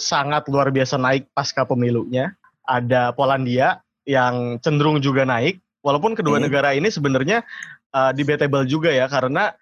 [0.00, 2.32] sangat luar biasa naik pasca pemilunya.
[2.64, 5.60] Ada Polandia yang cenderung juga naik.
[5.84, 6.48] Walaupun kedua Hmm.
[6.48, 7.44] negara ini sebenarnya
[7.92, 9.52] uh, debatable juga ya karena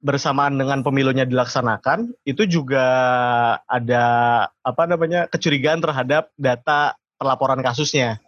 [0.00, 2.86] bersamaan dengan pemilunya dilaksanakan itu juga
[3.66, 4.04] ada
[4.60, 8.20] apa namanya kecurigaan terhadap data pelaporan kasusnya.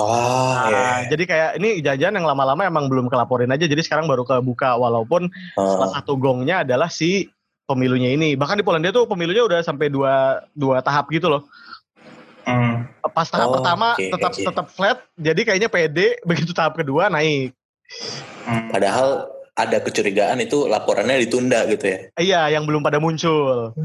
[0.00, 3.68] oh Nah, ya Jadi kayak ini jajan yang lama-lama emang belum kelaporin aja.
[3.68, 7.28] Jadi sekarang baru kebuka walaupun salah Oh, satu gongnya adalah si
[7.68, 8.32] pemilunya ini.
[8.32, 11.44] Bahkan di Polandia tuh pemilunya udah sampai dua dua tahap gitu loh.
[12.48, 12.88] Hmm.
[13.12, 14.44] Pas tahap Oh, pertama oke, tetap oke.
[14.48, 16.16] tetap flat, jadi kayaknya pede.
[16.24, 17.52] Begitu tahap kedua naik.
[18.48, 18.72] Hmm.
[18.72, 23.76] padahal ada kecurigaan itu laporannya ditunda gitu ya Iya, yang belum pada muncul.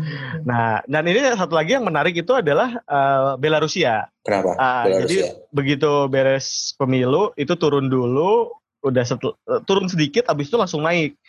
[0.43, 4.07] Nah, dan ini satu lagi yang menarik itu adalah eh, Belarusia.
[4.23, 10.31] kenapa Ah, Belarus jadi begitu beres pemilu itu turun dulu, udah setel- eh, turun sedikit,
[10.31, 11.19] abis itu langsung naik.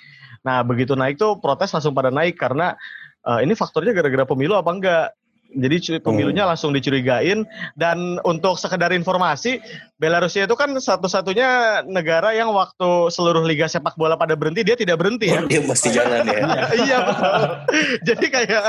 [0.46, 2.78] Nah begitu naik tuh protes langsung pada naik karena
[3.26, 5.06] eh, ini faktornya gara-gara pemilu apa enggak?
[5.50, 6.52] Jadi cu- pemilunya Hmm.
[6.52, 9.60] langsung dicurigain dan untuk sekedar informasi
[9.96, 11.48] Belarusia itu kan satu-satunya
[11.82, 15.42] negara yang waktu seluruh liga sepak bola pada berhenti dia tidak berhenti ya.
[15.42, 16.38] Oh, dia mesti jalan ya
[16.78, 17.40] iya betul.
[18.08, 18.62] Jadi kayak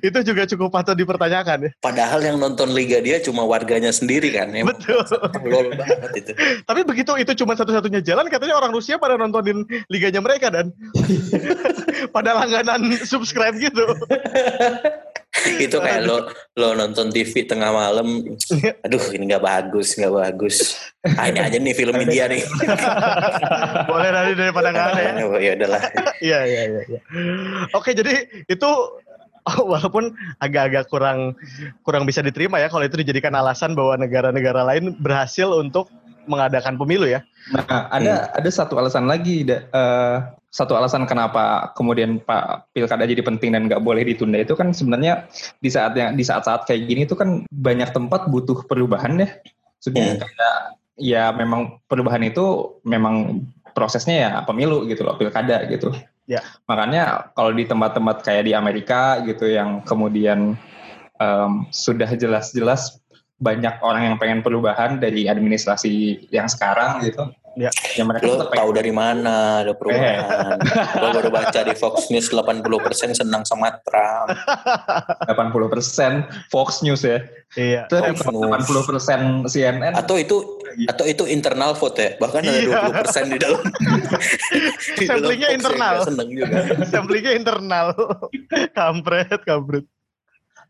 [0.00, 1.70] itu juga cukup patut dipertanyakan ya.
[1.78, 5.04] padahal yang nonton liga dia cuma warganya sendiri kan Emang Betul.
[5.44, 6.32] lol banget itu
[6.70, 10.72] Tapi begitu itu cuma satu-satunya jalan, katanya orang Rusia pada nontonin liganya mereka dan
[12.14, 13.84] pada langganan subscribe gitu.
[15.60, 16.19] itu kayak lo
[16.56, 18.24] lo nonton TV tengah malam
[18.84, 20.76] aduh ini nggak bagus nggak bagus
[21.16, 22.42] ah, ini aja nih film India nih
[23.90, 25.12] Boleh nanti daripada nggak ada ya.
[25.46, 25.82] ya udahlah
[26.20, 26.82] Iya iya iya.
[26.86, 27.00] iya.
[27.72, 28.70] Oke jadi itu
[29.46, 31.32] oh, walaupun agak-agak kurang
[31.82, 35.88] kurang bisa diterima ya kalau itu dijadikan alasan bahwa negara-negara lain berhasil untuk
[36.28, 37.24] mengadakan pemilu ya.
[37.50, 40.16] Nah, ada ada satu alasan lagi, da- eh,
[40.50, 45.30] satu alasan kenapa kemudian Pak Pilkada jadi penting dan nggak boleh ditunda itu kan sebenarnya
[45.62, 49.30] di saat yang di saat-saat kayak gini itu kan banyak tempat butuh perubahan ya.
[49.78, 50.58] Sebenarnya kayak
[50.98, 55.94] ya memang perubahan itu memang prosesnya ya pemilu gitu loh, pilkada gitu.
[56.26, 56.42] Ya.
[56.66, 60.58] Makanya kalau di tempat-tempat kayak di Amerika gitu yang kemudian
[61.18, 62.98] em, sudah jelas-jelas
[63.40, 67.32] banyak orang yang pengen perubahan dari administrasi yang sekarang gitu.
[67.52, 67.66] Ya.
[67.92, 70.56] Ya mereka lo tahu pengen- dari mana ada perubahan
[70.96, 72.62] lo baru baca di Fox News 80%
[73.12, 74.30] senang sama Trump
[75.26, 77.18] 80% Fox News ya.
[77.52, 77.90] Iya.
[77.90, 78.70] Terus Fox News.
[78.70, 79.92] 80% CNN.
[79.92, 80.36] atau itu
[80.86, 82.86] atau itu internal vote ya bahkan ada Iya.
[82.86, 83.62] 20% di dalam
[84.92, 85.90] di dalam Samplingnya yang internal.
[85.92, 87.86] nggak seneng juga Samplingnya internal.
[88.72, 89.84] kampret, kampret.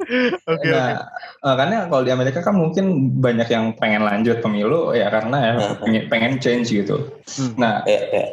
[0.00, 0.68] Oke, oke.
[0.68, 1.12] nah,
[1.44, 6.02] makanya kalau di Amerika kan mungkin banyak yang pengen lanjut pemilu ya karena ya pengen,
[6.08, 7.12] pengen change gitu.
[7.36, 7.52] Hmm.
[7.60, 8.24] Nah, ya, ya.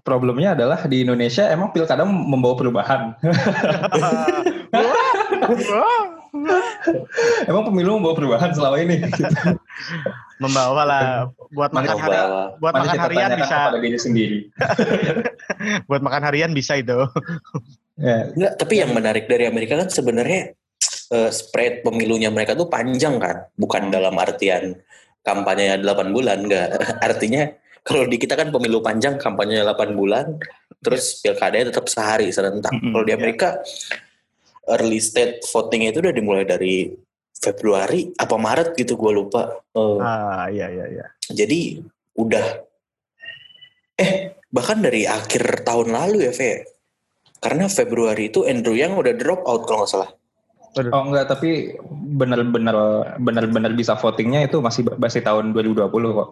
[0.00, 3.00] problemnya adalah di Indonesia emang pilkada membawa perubahan.
[7.44, 9.02] Emang pemilu membawa perubahan selama ini.
[9.02, 9.58] Gitu.
[10.38, 11.04] Membawa lah
[11.52, 12.16] buat makan hari,
[12.62, 14.38] buat makan harian bisa kepada diri sendiri.
[15.90, 16.96] buat makan harian bisa itu.
[18.00, 20.56] Ya, Enggak, tapi yang menarik dari Amerika kan sebenarnya
[21.12, 23.44] eh, spread pemilunya mereka tuh panjang kan.
[23.54, 24.80] Bukan dalam artian
[25.20, 26.80] kampanyenya 8 bulan enggak.
[27.06, 27.44] Artinya
[27.84, 30.40] kalau di kita kan pemilu panjang kampanyenya 8 bulan
[30.80, 32.72] terus pilkadanya tetap sehari serentak.
[32.72, 33.18] Mm-mm, kalau di ya.
[33.20, 33.48] Amerika
[34.64, 36.88] early state voting itu udah dimulai dari
[37.36, 39.60] Februari apa Maret gitu gue lupa.
[39.76, 41.06] Eh, Ah, iya iya iya.
[41.28, 41.84] jadi
[42.16, 42.46] udah
[43.96, 44.12] eh
[44.48, 46.64] bahkan dari akhir tahun lalu ya Fe
[47.40, 50.10] karena Februari itu Andrew Yang udah drop out kalau nggak salah
[50.70, 51.74] Oh enggak, tapi
[52.14, 52.76] benar-benar
[53.18, 56.28] benar-benar bisa votingnya itu masih masih tahun 2020 kok.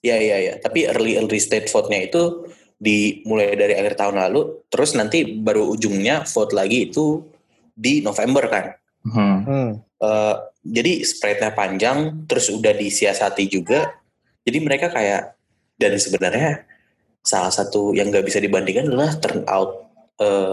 [0.00, 0.54] Iya iya iya.
[0.56, 2.48] Tapi early early state vote-nya itu
[2.80, 7.20] dimulai dari akhir tahun lalu, terus nanti baru ujungnya vote lagi itu
[7.76, 8.66] di November kan.
[9.06, 9.76] Hmm.
[9.78, 13.92] Eh, jadi spreadnya panjang, terus udah disiasati juga.
[14.42, 15.38] Jadi mereka kayak
[15.78, 16.66] dan sebenarnya
[17.22, 19.91] salah satu yang nggak bisa dibandingkan adalah turnout.
[20.20, 20.52] Eh,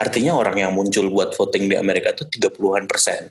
[0.00, 3.28] artinya orang yang muncul buat voting di Amerika itu 30-an persen.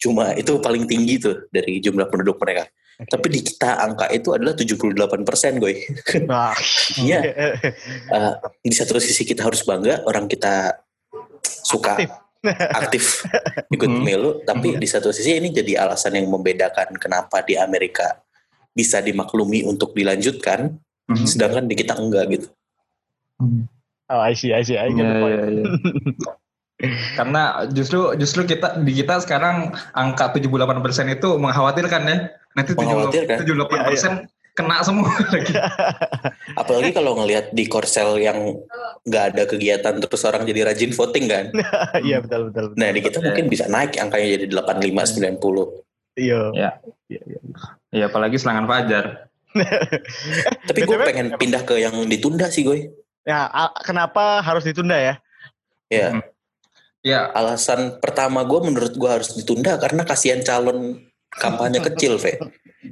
[0.00, 2.64] cuma itu paling tinggi tuh dari jumlah penduduk mereka.
[3.00, 4.96] Tapi di kita angka itu adalah 78
[5.28, 5.76] persen, gue.
[6.24, 6.56] Nah,
[6.96, 7.20] Iya.
[8.16, 8.32] Eh,
[8.64, 10.80] di satu sisi kita harus bangga orang kita
[11.44, 12.08] suka Aktif.
[12.80, 13.04] aktif,
[13.68, 14.00] ikut Hmm.
[14.00, 18.24] pemilu, tapi di satu sisi ini jadi alasan yang membedakan kenapa di Amerika
[18.72, 20.80] bisa dimaklumi untuk dilanjutkan,
[21.12, 21.28] Mhm.
[21.28, 22.48] sedangkan di kita enggak gitu.
[24.10, 25.38] Oh, I see, I see, I get the Iya, point.
[25.38, 26.32] iya, iya.
[27.18, 30.66] Karena justru justru kita di kita sekarang angka 78%
[31.12, 32.16] itu mengkhawatirkan ya.
[32.56, 33.36] Nanti Mengkhawatirkan.
[33.44, 34.12] 78% persen
[34.50, 35.54] kena semua lagi.
[36.56, 38.58] Apalagi kalau ngelihat di Korsel yang
[39.04, 41.44] nggak ada kegiatan terus orang jadi rajin voting kan.
[42.02, 42.72] Iya, betul, betul.
[42.72, 42.80] betul.
[42.80, 46.18] Nah di kita mungkin bisa naik angkanya jadi 85 90.
[46.18, 46.40] Iya.
[46.56, 46.70] Ya.
[47.06, 47.40] Iya, iya.
[47.92, 49.28] Ya apalagi serangan fajar.
[50.64, 52.88] Tapi gue pengen pindah ke yang ditunda sih gue.
[53.30, 53.46] Ya,
[53.86, 55.14] kenapa harus ditunda ya?
[55.86, 56.22] Ya, Hmm.
[57.00, 61.00] Ya, alasan pertama gue menurut gue harus ditunda karena kasihan calon
[61.32, 62.36] kampanye kecil, Ve.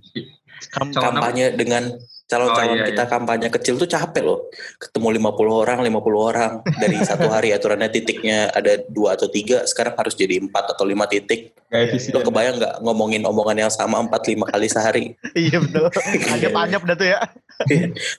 [0.96, 1.92] Kampanye dengan
[2.29, 4.53] calon-calon Oh, iya, kita kampanye kecil tuh capek loh.
[4.77, 9.97] Ketemu 50 orang, 50 orang dari satu hari aturannya titiknya ada dua atau tiga, sekarang
[9.97, 11.57] harus jadi empat atau lima titik.
[11.69, 12.12] gak Iya, efisien.
[12.12, 15.05] Lo kebayang nggak ngomongin omongan yang sama empat lima kali sehari?
[15.38, 15.88] Iya, betul.
[16.37, 17.19] Anyap-anyap dah tuh ya.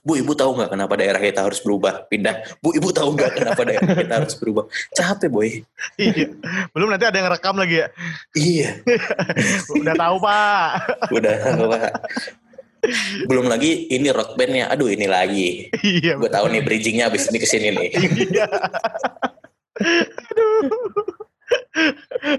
[0.04, 2.06] Bu, ibu tahu nggak kenapa daerah kita harus berubah?
[2.10, 2.60] Pindah.
[2.60, 4.65] Bu, ibu tahu nggak kenapa daerah kita harus berubah?
[4.98, 5.50] Capek, boy.
[6.02, 6.34] Iya.
[6.74, 7.88] Belum nanti ada yang rekam lagi ya.
[8.36, 8.69] Iya,
[9.76, 10.69] Udah tahu, Pak.
[11.13, 11.36] udah.
[11.69, 11.91] Pak.
[13.28, 14.72] Belum lagi ini rock bandnya.
[14.72, 15.68] Aduh, ini lagi.
[15.84, 16.15] Iya.
[16.20, 17.89] Gue tahu nih bridgingnya abis ini ke sini nih.
[18.30, 18.46] Iya.
[20.36, 20.76] aduh.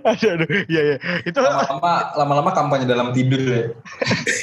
[0.04, 0.48] aduh, aduh.
[0.68, 0.96] Iya, iya.
[1.24, 3.64] Itu Lama-lama lama-lama kampanye dalam tidur ya.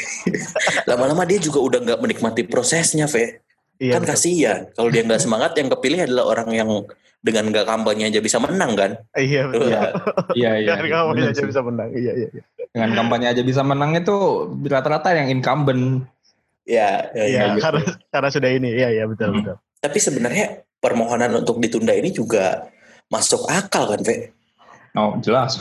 [0.89, 3.46] Lama-lama dia juga udah nggak menikmati prosesnya, Ve.
[3.77, 4.11] Iya, kan betul.
[4.13, 4.59] kasihan.
[4.73, 6.69] Kalau dia nggak semangat, yang kepilih adalah orang yang
[7.17, 8.91] dengan nggak kampanye aja bisa menang kan?
[9.17, 9.67] Iya, betul.
[9.67, 9.81] Iya.
[10.37, 10.69] Iya, iya.
[10.77, 11.89] Kan kamu Bener aja bisa menang.
[11.91, 12.27] Iya, iya.
[12.31, 12.43] iya.
[12.71, 14.15] Dengan kampanye aja bisa menang itu
[14.69, 16.05] rata-rata yang incumbent.
[16.67, 17.43] Ya, ya, Iya, ya.
[17.55, 17.63] gitu.
[17.63, 18.69] karena karena sudah ini.
[18.75, 19.37] Iya, iya, betul, Hmm.
[19.41, 19.55] betul.
[19.77, 20.45] Tapi sebenarnya
[20.77, 22.67] permohonan untuk ditunda ini juga
[23.07, 24.35] masuk akal kan, Ve?
[24.93, 25.57] Oh, jelas.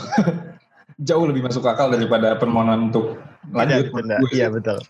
[1.07, 3.21] Jauh lebih masuk akal daripada permohonan untuk
[3.53, 3.87] lanjut.
[4.33, 4.81] Iya, betul.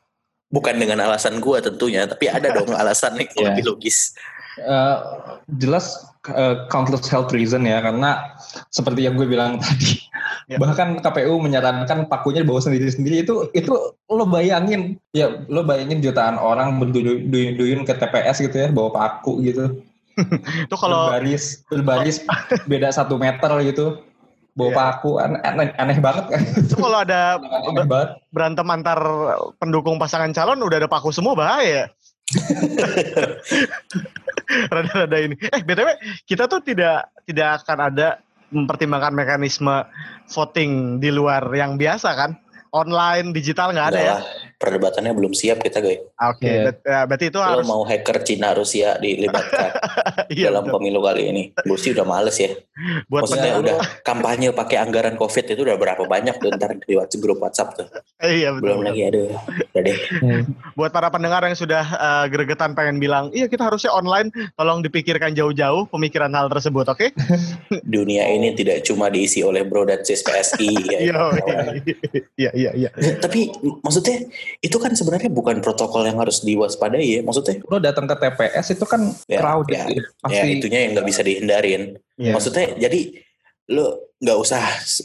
[0.47, 3.45] Bukan dengan alasan gua tentunya, tapi ada dong alasan yang Iya.
[3.51, 4.15] lebih logis.
[4.57, 4.97] Eh,
[5.61, 8.33] jelas eh, countless health reason ya karena
[8.73, 10.01] seperti yang gue bilang tadi
[10.47, 10.55] Ya.
[10.55, 13.67] bahkan KPU menyarankan pakunya dibawa sendiri-sendiri itu itu
[14.07, 19.83] lo bayangin ya lo bayangin jutaan orang berduyun ke TPS gitu ya bawa paku gitu
[20.65, 22.23] Itu kalau berbaris berbaris
[22.63, 23.99] beda satu meter gitu
[24.57, 24.77] bawa Iya.
[24.81, 27.37] paku aneh, aneh, aneh banget kan itu kalau ada
[27.69, 27.85] aneh
[28.33, 28.99] berantem antar
[29.61, 31.93] pendukung pasangan calon udah ada paku semua bahaya.
[34.73, 35.35] Rada-rada ini.
[35.39, 35.95] Eh btw
[36.27, 38.19] kita tuh tidak tidak akan ada
[38.51, 39.83] mempertimbangkan mekanisme
[40.27, 42.31] voting di luar yang biasa kan?
[42.75, 44.17] Online, digital nggak ada ya?
[44.57, 46.01] Perdebatannya belum siap kita, guys.
[46.19, 46.61] Oke, Iya.
[46.67, 49.69] bet- ya, berarti itu Lo harus mau hacker Cina Rusia dilibatkan
[50.33, 50.81] iya, dalam betul.
[50.81, 51.43] pemilu kali ini.
[51.55, 52.49] Gue sih udah males ya.
[53.05, 57.21] buat Maksudnya udah kampanye pakai anggaran COVID itu udah berapa banyak tuh ntar di WhatsApp
[57.21, 57.87] grup WhatsApp tuh.
[58.19, 58.61] Iya betul.
[58.63, 59.29] Belum lagi aduh.
[59.67, 59.97] Udah deh.
[60.73, 65.33] Buat para pendengar yang sudah eh, gregetan pengen bilang, iya kita harusnya online, tolong dipikirkan
[65.33, 67.13] jauh-jauh pemikiran hal tersebut, oke?
[67.87, 70.69] Dunia ini tidak cuma diisi oleh bro dan sis PSI.
[70.87, 70.99] ya,
[72.37, 73.11] Iya, iya, iya, iya.
[73.17, 73.49] Tapi
[73.81, 74.21] maksudnya
[74.59, 77.21] itu kan sebenarnya bukan protokol yang harus diwaspadai ya.
[77.21, 79.83] Maksudnya lo datang ke TPS itu kan Ya, crowded ya,
[80.29, 81.97] ya, ya itunya yang nggak bisa dihindarin.
[82.17, 82.31] Iya.
[82.33, 83.01] Maksudnya jadi
[83.73, 84.63] lo nggak usah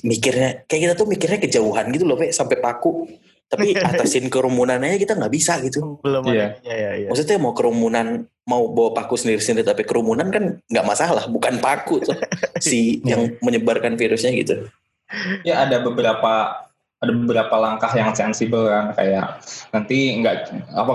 [0.09, 3.09] mikirnya kayak kita tuh mikirnya kejauhan gitu loh, Pe, sampai paku.
[3.47, 6.01] Tapi atasin kerumunannya kita nggak bisa gitu.
[6.01, 6.57] Belum ada.
[6.65, 7.09] Iya, iya, iya.
[7.13, 12.19] Maksudnya mau kerumunan mau bawa paku sendiri-sendiri tapi kerumunan kan nggak masalah, bukan paku tuh
[12.65, 14.67] si yang menyebarkan virusnya gitu.
[15.45, 16.65] ya ada beberapa
[17.03, 19.43] ada beberapa langkah yang sensibel kan kayak
[19.75, 20.93] nanti nggak apa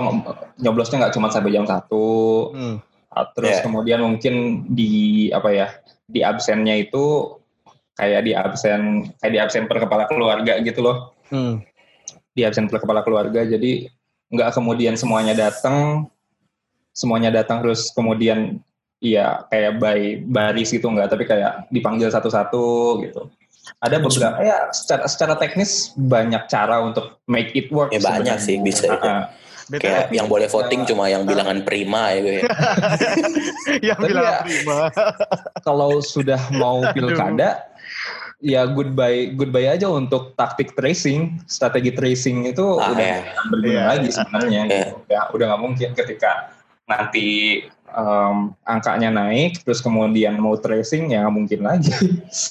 [0.56, 2.76] nyoblosnya nggak cuma sampai jam satu Hmm.
[3.12, 3.64] ah, terus Ya.
[3.64, 5.68] kemudian mungkin di apa ya
[6.08, 7.36] di absennya itu
[7.94, 11.60] kayak di absen kayak di absen per kepala keluarga gitu loh Hmm.
[12.32, 13.92] di absen per kepala keluarga jadi
[14.32, 16.08] nggak kemudian semuanya datang
[16.92, 18.60] semuanya datang terus kemudian
[18.98, 22.66] iya kayak by baris gitu nggak tapi kayak dipanggil satu-satu
[23.04, 23.28] gitu
[23.78, 28.38] ada beberapa ya secara secara teknis banyak cara untuk make it work Ya banyak sebenarnya.
[28.40, 28.98] sih bisa itu.
[29.02, 29.28] Ah.
[29.68, 32.40] BTW, Kayak yang boleh voting cuma yang bilangan prima ya gue.
[33.84, 34.78] yang Tapi bilang ya- prima.
[35.66, 37.68] kalau sudah mau pilkada
[38.38, 43.20] ya goodbye goodbye aja untuk taktik tracing strategi tracing itu Ah, udah ya.
[43.44, 43.82] berguna Iya.
[43.90, 44.70] lagi sebenarnya Iya.
[44.70, 44.96] gitu.
[45.06, 46.30] ya udah nggak mungkin ketika
[46.88, 51.92] nanti em, angkanya naik terus kemudian mau tracing ya nggak mungkin lagi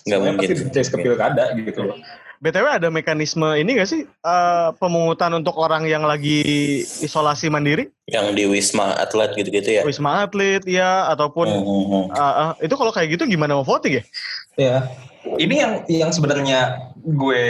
[0.08, 0.48] Nggak mungkin.
[0.48, 1.98] pasti trace ke pilkada gitu loh
[2.38, 6.46] BTW ada mekanisme ini gak sih eh, pemungutan untuk orang yang lagi
[7.02, 9.82] isolasi mandiri, Yang di Wisma Atlet gitu-gitu ya.
[9.82, 12.06] wisma atlet ya ataupun hmm, hmm.
[12.14, 14.04] eh, eh, itu kalau kayak gitu gimana mau voting ya?
[14.58, 14.78] Ya,
[15.42, 17.44] ini yang yang sebenarnya gue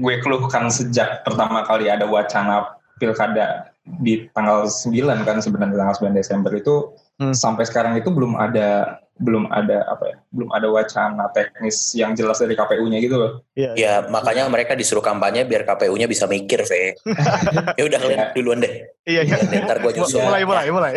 [0.00, 6.14] gue keluhkan sejak pertama kali ada wacana pilkada di tanggal 9 kan sebenarnya tanggal 9
[6.14, 7.36] Desember itu Hmm.
[7.36, 12.40] sampai sekarang itu belum ada belum ada apa ya belum ada wacana teknis yang jelas
[12.40, 13.32] dari KPU-nya gitu loh.
[13.52, 13.70] Iya.
[13.76, 16.96] Ya makanya mereka disuruh kampanye biar KPU-nya bisa mikir, Ve.
[17.78, 18.88] ya udah kalian duluan deh.
[19.04, 19.36] Iya, iya.
[19.44, 20.24] Ya, ntar gue nyusul.
[20.24, 20.92] Mulai, mulai, mulai.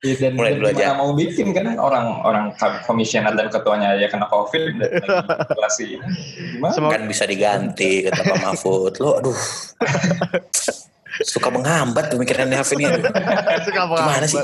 [0.00, 0.86] Ya, dan, Mulai dan dulu aja.
[0.96, 2.44] mau bikin kan orang orang
[2.88, 4.90] komisioner dan ketuanya aja kena covid dan
[5.54, 6.00] lagi
[6.56, 6.72] gimana?
[6.72, 8.92] Semoga Kan bisa diganti kata Pak Mahfud.
[8.98, 9.36] Lo aduh.
[11.22, 12.98] Suka menghambat pemikirannya Hafid ini.
[13.66, 14.42] suka Gimana sih?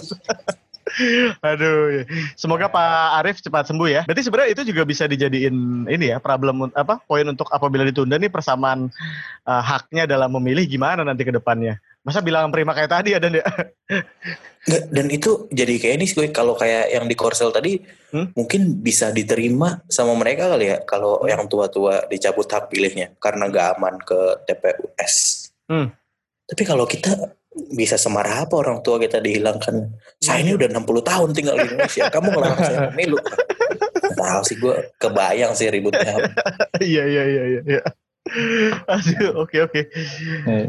[1.38, 2.02] Aduh,
[2.34, 4.02] semoga Pak Arief cepat sembuh ya.
[4.06, 8.30] Berarti sebenarnya itu juga bisa dijadiin ini ya problem apa poin untuk apabila ditunda nih
[8.30, 8.90] persamaan
[9.46, 11.78] uh, haknya dalam memilih gimana nanti ke depannya.
[12.02, 13.44] Masa bilang prima kayak tadi ada ya?
[14.66, 17.80] Nggak, dan itu jadi kayak ini sih kalau kayak yang di Korsel tadi
[18.10, 18.26] Hmm?
[18.34, 23.78] mungkin bisa diterima sama mereka kali ya kalau yang tua-tua dicabut hak pilihnya karena nggak
[23.78, 25.14] aman ke TPUS.
[25.70, 25.94] Hmm.
[26.50, 27.14] Tapi kalau kita
[27.70, 29.90] bisa semarah apa orang tua kita dihilangkan?
[30.18, 32.10] Saya ini udah 60 tahun tinggal di Indonesia.
[32.10, 33.16] Kamu ngelarang saya pemilu.
[34.18, 36.26] Tahu sih gue kebayang sih ributnya.
[36.82, 37.60] Iya iya iya iya.
[37.64, 37.82] iya.
[38.90, 39.80] Aduh, oke oke.
[40.46, 40.64] Eh,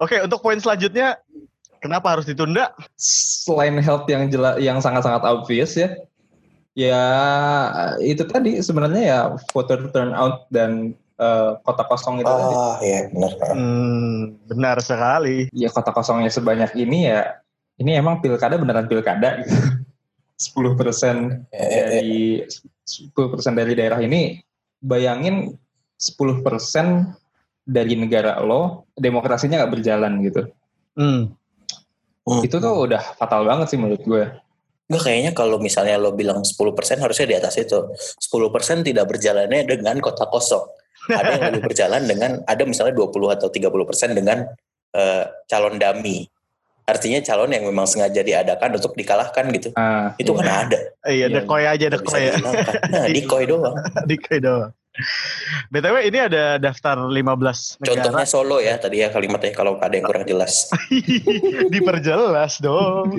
[0.00, 1.20] Oke, untuk poin selanjutnya
[1.82, 2.72] kenapa harus ditunda?
[2.98, 5.94] selain health yang jelas yang sangat-sangat obvious ya
[6.76, 7.04] ya
[8.04, 9.20] itu tadi sebenarnya ya
[9.54, 13.30] voter turnout dan eh, kota kosong itu tadi Oh iya benar.
[13.52, 15.48] Hmm, benar sekali.
[15.50, 17.40] ya kota kosongnya sebanyak ini ya
[17.76, 19.52] ini emang pilkada beneran pilkada gitu.
[20.36, 21.16] 10 persen
[21.48, 22.20] Eh, eh, dari
[22.84, 24.36] 10 persen dari daerah ini
[24.78, 25.56] bayangin
[25.96, 27.16] 10 persen
[27.62, 30.42] dari negara lo demokrasinya nggak berjalan gitu
[30.92, 31.28] Hmm.
[32.24, 32.40] Hmm.
[32.40, 34.24] itu tuh udah fatal banget sih menurut gue
[34.86, 36.62] Enggak kayaknya kalau misalnya lo bilang 10%
[37.02, 37.90] harusnya di atas itu.
[38.22, 40.62] 10% tidak berjalannya dengan kota kosong.
[41.08, 44.38] Ada yang lebih berjalan dengan ada misalnya 20 atau 30% dengan
[44.92, 46.26] eh, calon dami.
[46.86, 49.74] Artinya calon yang memang sengaja diadakan untuk dikalahkan gitu.
[49.74, 50.38] ah, Itu iya.
[50.38, 50.78] kan ada.
[51.02, 51.26] Iya, Iya.
[51.42, 52.30] dekoy aja Nggak bisa dekoy ya.
[52.32, 52.74] dihilangkan.
[52.94, 53.76] Nah, dikoy doang.
[54.10, 54.70] Dekoy doang.
[55.68, 57.84] BTW ini ada daftar 15 negara.
[57.84, 60.72] Contohnya Solo ya tadi ya kalimatnya kalau ada yang kurang jelas.
[61.74, 63.12] Diperjelas dong.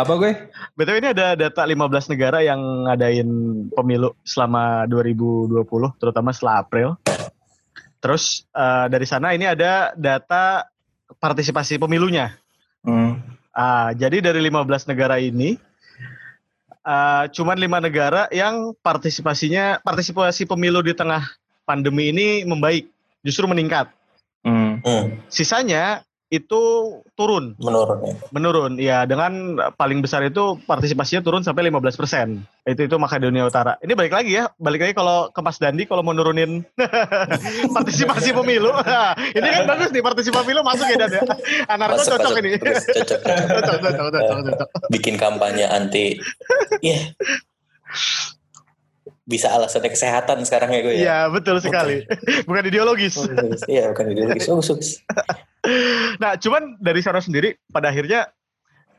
[0.00, 0.32] Apa gue
[0.76, 3.28] BTW ini ada data 15 negara yang ngadain
[3.72, 5.64] pemilu selama 2020,
[5.96, 6.88] terutama setelah April.
[8.00, 10.68] Terus eh, dari sana ini ada data
[11.20, 12.32] partisipasi pemilunya.
[12.80, 13.20] Hmm.
[13.52, 15.60] Ah, jadi dari 15 negara ini
[16.84, 21.24] eh, cuman lima negara yang partisipasinya partisipasi pemilu di tengah
[21.68, 22.88] pandemi ini membaik,
[23.20, 23.92] justru meningkat.
[24.40, 24.80] Hmm.
[24.80, 26.62] Hmm, Sisanya itu
[27.18, 28.14] turun, menurun ya.
[28.30, 28.72] menurun.
[28.78, 32.70] Ya, dengan paling besar itu partisipasinya turun sampai 15%.
[32.70, 33.74] Itu itu Makedonia Utara.
[33.82, 36.62] Ini balik lagi ya, balik lagi kalau ke Mas Dandi kalau mau nurunin
[37.76, 38.70] partisipasi pemilu.
[38.70, 41.22] Nah, ini kan bagus nih partisipasi pemilu masuk ya Dan ya.
[41.66, 42.40] Anarko Masuk, cocok masuk.
[42.46, 42.50] ini.
[42.62, 43.46] Bagus, cocok, cocok.
[43.50, 44.68] cocok, cocok, cocok, cocok.
[44.94, 46.14] Bikin kampanye anti.
[46.78, 47.10] Iya.
[49.26, 51.02] Bisa alasannya kesehatan sekarang ya gue ya.
[51.02, 52.06] Iya, betul sekali.
[52.46, 53.18] Bukan ideologis.
[53.66, 54.46] Iya, bukan ideologis.
[54.46, 55.02] Bagus.
[56.22, 58.32] Nah, cuman dari sana sendiri pada akhirnya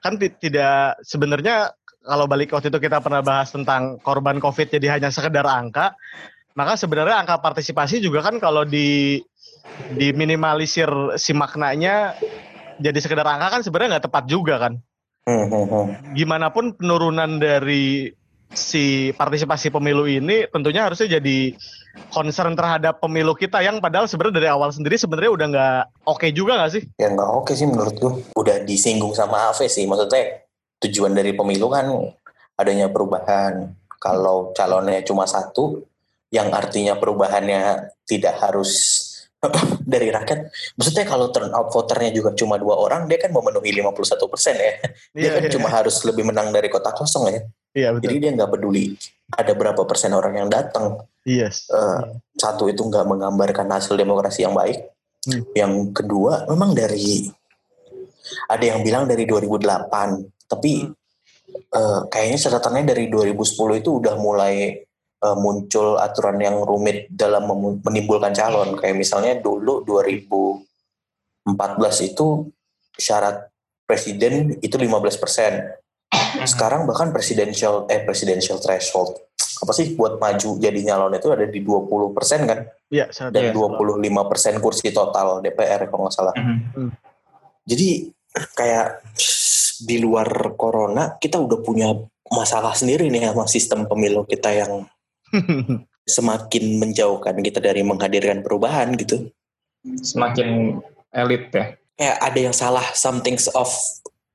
[0.02, 4.98] kan ti- tidak sebenarnya kalau balik waktu itu kita pernah bahas tentang korban Covid jadi
[4.98, 5.94] hanya sekedar angka,
[6.58, 9.22] maka sebenarnya angka partisipasi juga kan kalau di
[9.94, 10.90] diminimalisir
[11.22, 12.18] si maknanya
[12.82, 14.74] jadi sekedar angka kan sebenarnya nggak tepat juga kan.
[15.30, 15.86] Hmm, hmm, hmm.
[16.18, 18.10] Gimana pun penurunan dari
[18.52, 21.56] si partisipasi pemilu ini tentunya harusnya jadi
[22.12, 26.60] concern terhadap pemilu kita yang padahal sebenarnya dari awal sendiri sebenarnya udah nggak oke juga
[26.60, 26.84] nggak sih?
[27.00, 28.14] Ya nggak oke sih menurut gue.
[28.36, 29.84] Udah disinggung sama Ave sih.
[29.88, 30.44] Maksudnya
[30.84, 31.88] tujuan dari pemilu kan
[32.60, 33.76] adanya perubahan.
[34.02, 35.86] Kalau calonnya cuma satu,
[36.34, 39.04] yang artinya perubahannya tidak harus
[39.94, 40.50] dari rakyat.
[40.78, 44.74] Maksudnya kalau turnout voternya juga cuma dua orang, dia kan memenuhi 51 persen ya.
[45.14, 47.42] Dia Iya, kan iya, cuma harus lebih menang dari kota kosong ya.
[47.76, 48.04] Iya betul.
[48.10, 48.96] Jadi dia nggak peduli
[49.32, 51.00] ada berapa persen orang yang datang.
[51.24, 51.72] Yes.
[51.72, 52.02] Eh,
[52.36, 54.92] satu itu nggak menggambarkan hasil demokrasi yang baik.
[55.28, 55.44] Hmm.
[55.54, 57.30] Yang kedua memang dari
[58.50, 60.90] ada yang bilang dari 2008, tapi
[61.52, 61.60] Hmm.
[61.76, 64.84] eh, kayaknya catatannya dari 2010 itu udah mulai
[65.22, 67.46] eh, muncul aturan yang rumit dalam
[67.86, 68.74] menimbulkan calon.
[68.74, 72.50] Kayak misalnya dulu 2014 itu
[72.98, 73.54] syarat
[73.86, 75.78] presiden itu 15 persen.
[76.48, 81.62] Sekarang bahkan presidential eh presidential threshold apa sih buat maju jadi nyalon itu ada di
[81.62, 83.54] 20 persen kan Iya, syarat dan Iya.
[83.54, 86.34] 25 persen kursi total DPR kalau nggak salah.
[86.36, 86.90] Mhm.
[87.64, 88.10] Jadi
[88.58, 89.06] kayak
[89.86, 90.28] di luar
[90.58, 91.94] corona kita udah punya
[92.28, 94.84] masalah sendiri nih sama sistem pemilu kita yang
[96.16, 99.30] semakin menjauhkan kita dari menghadirkan perubahan gitu.
[100.04, 100.82] Semakin
[101.16, 101.78] elit ya.
[101.96, 103.72] Kayak ada yang salah something's off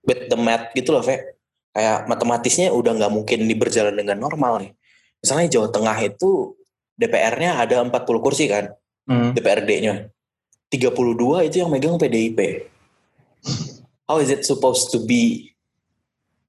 [0.07, 1.36] with the math gitu loh, Fe.
[1.77, 4.73] Kayak matematisnya udah nggak mungkin di berjalan dengan normal nih.
[5.21, 6.57] Misalnya Jawa Tengah itu
[6.97, 8.73] DPR-nya ada 40 kursi kan,
[9.07, 9.31] Hmm.
[9.39, 10.11] DPRD-nya.
[10.67, 12.67] 32 itu yang megang PDIP.
[14.11, 15.55] How is it supposed to be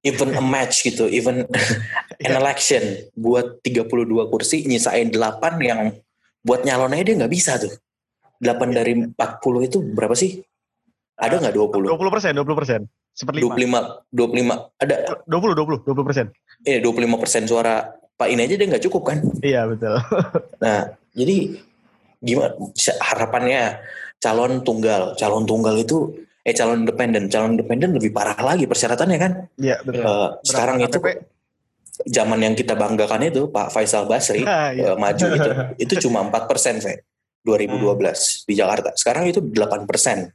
[0.02, 1.46] even a match gitu, even
[2.26, 2.82] an election
[3.14, 5.94] buat 32 kursi nyisain 8 yang
[6.42, 7.74] buat nyalonnya dia nggak bisa tuh.
[8.42, 10.42] 8 dari 40 itu berapa sih?
[11.18, 11.94] Ada nggak 20?
[11.94, 12.82] 20 persen, 20 persen.
[13.18, 13.57] Seperlima.
[14.13, 14.95] 25, 25, ada
[15.26, 16.26] 20, 20, 20 persen.
[16.61, 19.18] eh 25 persen suara Pak ini aja dia nggak cukup kan?
[19.41, 19.97] Iya, betul.
[20.63, 21.38] Nah, jadi
[22.18, 22.53] gimana
[23.01, 23.61] harapannya
[24.18, 29.32] calon tunggal, calon tunggal itu eh calon independen, calon independen lebih parah lagi persyaratannya kan?
[29.57, 30.01] Iya, betul.
[30.05, 31.07] Eh, sekarang itu KTP?
[32.09, 34.93] zaman yang kita banggakan itu Pak Faisal Basri Ah, iya.
[34.93, 35.49] eh, maju itu
[35.82, 36.78] itu cuma 4 persen,
[37.45, 38.93] 2012 di Jakarta.
[38.93, 40.30] Sekarang itu 8 persen.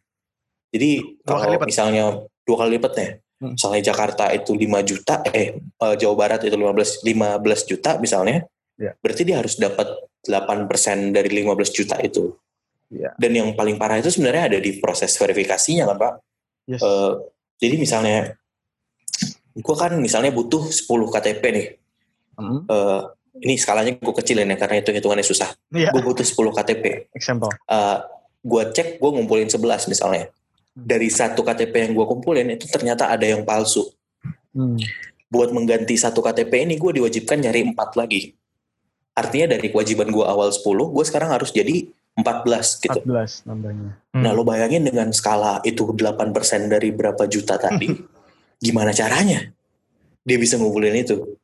[0.73, 2.05] Jadi Dua kalau misalnya
[2.43, 3.59] dua kali lipatnya, Hmm.
[3.59, 8.47] misalnya Jakarta itu 5 juta, eh eh, Jawa Barat itu 15 15 juta misalnya,
[8.79, 8.95] Ya.
[8.99, 9.87] berarti dia harus dapat
[10.23, 12.35] 8 persen dari 15 juta itu.
[12.89, 13.15] Iya.
[13.19, 16.13] Dan yang paling parah itu sebenarnya ada di proses verifikasinya kan Pak.
[16.69, 16.81] Yes.
[16.81, 17.13] Eh,
[17.59, 18.19] jadi misalnya,
[19.53, 21.67] gue kan misalnya butuh 10 KTP nih.
[22.39, 22.63] Hmm.
[22.65, 23.01] Eh,
[23.43, 25.51] ini skalanya gue kecilin ya karena itu hitungannya susah.
[25.73, 27.09] Iya, Gue butuh 10 KTP.
[27.13, 27.49] example.
[27.67, 27.99] Eh,
[28.43, 30.29] gue cek, gue ngumpulin 11 misalnya.
[30.73, 33.93] Dari satu KTP yang gue kumpulin itu ternyata ada yang palsu.
[34.57, 34.81] Hmm.
[35.29, 38.33] Buat mengganti satu KTP ini gue diwajibkan nyari 4 lagi.
[39.13, 42.99] Artinya dari kewajiban gue awal 10, gue sekarang harus jadi 14 gitu.
[43.05, 43.91] 14 nambahnya.
[44.17, 44.23] Hmm.
[44.25, 46.33] Nah lo bayangin dengan skala itu 8%
[46.73, 47.93] dari berapa juta tadi,
[48.65, 49.53] gimana caranya
[50.25, 51.37] dia bisa ngumpulin itu?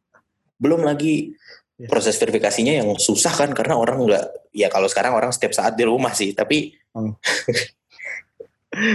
[0.57, 1.37] Belum lagi
[1.79, 1.95] Yes.
[1.95, 5.87] proses verifikasinya yang susah kan karena orang nggak, ya kalau sekarang orang setiap saat di
[5.87, 6.75] rumah sih, tapi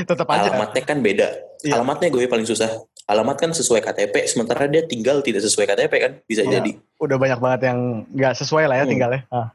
[0.04, 0.50] Tetap aja.
[0.50, 1.28] alamatnya kan beda.
[1.62, 1.74] Iya.
[1.76, 2.70] Alamatnya gue paling susah.
[3.04, 6.58] Alamat kan sesuai KTP, sementara dia tinggal tidak sesuai KTP kan, bisa Iya.
[6.58, 6.72] jadi.
[6.98, 7.80] Udah banyak banget yang
[8.10, 8.92] nggak sesuai lah ya Hmm.
[8.92, 9.22] tinggalnya.
[9.28, 9.52] Ah.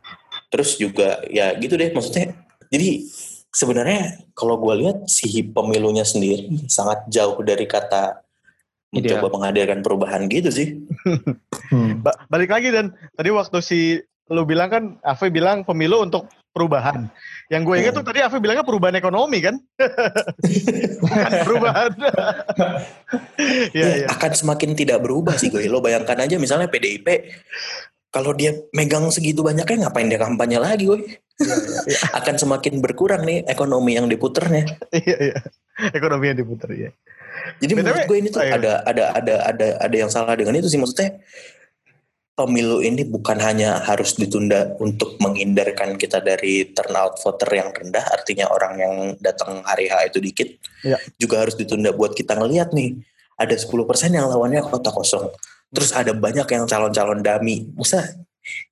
[0.49, 2.37] Terus juga ya gitu deh maksudnya.
[2.69, 3.09] Jadi
[3.51, 4.01] sebenarnya
[4.33, 8.21] kalau gue lihat si pemilunya sendiri sangat jauh dari kata
[8.89, 9.33] mencoba Ideal.
[9.33, 10.69] menghadirkan perubahan gitu sih.
[11.69, 12.01] Hmm.
[12.01, 17.09] Ba- balik lagi dan tadi waktu si lu bilang kan Afe bilang pemilu untuk perubahan.
[17.49, 19.57] Yang gue ingat tuh tadi Afe bilangnya perubahan ekonomi kan?
[21.03, 21.93] Bukan perubahan.
[23.73, 24.07] Iya, Ya, iya.
[24.13, 25.65] akan semakin tidak berubah sih gue.
[25.65, 27.09] Lo bayangkan aja misalnya PDIP
[28.13, 31.17] kalau dia megang segitu banyaknya ngapain dia kampanye lagi gue?
[32.19, 34.69] akan semakin berkurang nih ekonomi yang diputernya.
[34.93, 35.39] Iya, iya.
[35.95, 36.91] Ekonomi yang diputar ya.
[37.63, 38.59] Jadi menurut gue ini tuh iya.
[38.59, 41.17] ada ada ada ada ada yang salah dengan itu sih maksudnya
[42.39, 48.47] pemilu ini bukan hanya harus ditunda untuk menghindarkan kita dari turnout voter yang rendah artinya
[48.47, 50.49] orang yang datang hari H itu dikit
[50.87, 50.95] Iya.
[51.19, 52.95] juga harus ditunda buat kita ngelihat nih
[53.35, 53.75] ada 10%
[54.15, 55.35] yang lawannya kota kosong
[55.75, 58.07] terus ada banyak yang calon-calon dami masa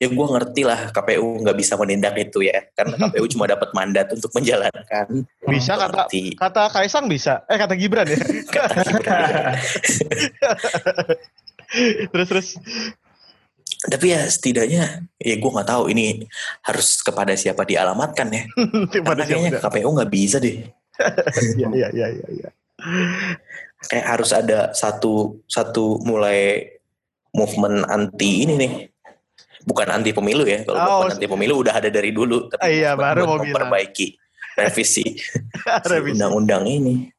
[0.00, 4.08] ya gue ngerti lah KPU nggak bisa menindak itu ya karena KPU cuma dapat mandat
[4.14, 6.32] untuk menjalankan Bisa kata ngerti.
[6.38, 7.42] kata Kaisang bisa.
[7.50, 8.16] Eh kata Gibran ya.
[8.48, 9.52] Kata Gibran.
[12.14, 12.48] terus terus.
[13.78, 16.24] Tapi ya setidaknya ya gue nggak tahu ini
[16.64, 18.42] harus kepada siapa dialamatkan ya
[19.06, 19.60] karena kayaknya?
[19.60, 20.64] KPU nggak bisa deh
[21.60, 22.48] Iya, iya, iya, iya, iya.
[23.86, 26.72] kayak harus ada satu satu mulai
[27.30, 28.72] movement anti ini nih
[29.62, 32.70] bukan anti pemilu ya kalau Oh, movement anti pemilu udah ada dari dulu tapi Ah,
[32.72, 34.16] iya, baru mau memperbaiki
[34.60, 35.28] revisi si
[35.84, 36.16] Revisi.
[36.16, 37.12] undang-undang ini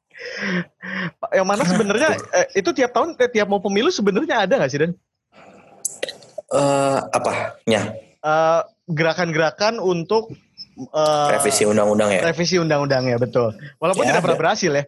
[1.30, 4.82] Yang mana sebenarnya eh, itu tiap tahun eh, tiap mau pemilu sebenarnya ada nggak sih
[4.82, 4.92] Dan?
[6.50, 7.32] Eh apa
[7.64, 7.84] ya
[8.18, 10.34] Eh, gerakan-gerakan untuk
[10.76, 13.54] eh, revisi undang-undang ya revisi undang-undangnya betul.
[13.78, 14.44] Walaupun Ya, tidak pernah ada.
[14.44, 14.84] berhasil ya.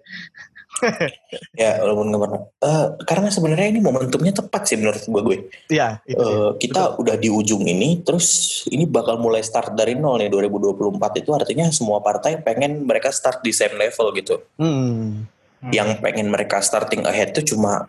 [1.54, 5.38] ya walaupun nggak pernah Eh, karena sebenarnya ini momentumnya tepat sih menurut gue gue
[5.70, 6.16] Iya, itu.
[6.16, 6.36] dia.
[6.36, 8.28] Eh, kita udah di ujung ini, terus
[8.68, 13.40] ini bakal mulai start dari nol nih 2024 itu artinya semua partai pengen mereka start
[13.40, 14.40] di same level gitu.
[14.56, 15.28] Hmm.
[15.66, 17.88] Yang pengen mereka starting ahead itu cuma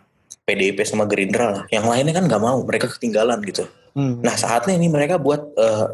[0.50, 1.64] PDIP sama Gerindra lah.
[1.70, 3.70] Yang lainnya kan nggak mau, mereka ketinggalan gitu.
[3.94, 4.18] Hmm.
[4.18, 5.86] Nah saatnya ini mereka buat eh,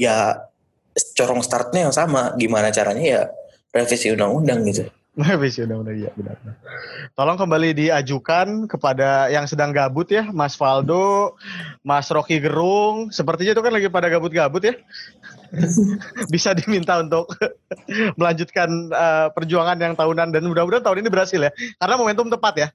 [0.00, 0.48] ya
[1.12, 2.32] corong startnya yang sama.
[2.40, 3.22] Gimana caranya ya
[3.68, 4.88] revisi undang-undang gitu.
[5.18, 6.38] Revisi undang-undang iya benar.
[7.18, 11.34] Tolong kembali diajukan kepada yang sedang gabut ya, Mas Faldo,
[11.82, 14.78] Mas Rocky Gerung, sepertinya itu kan lagi pada gabut-gabut ya.
[16.32, 17.26] Bisa diminta untuk
[18.20, 21.50] melanjutkan uh, perjuangan yang tahunan dan mudah-mudahan tahun ini berhasil ya.
[21.82, 22.68] Karena momentum tepat ya.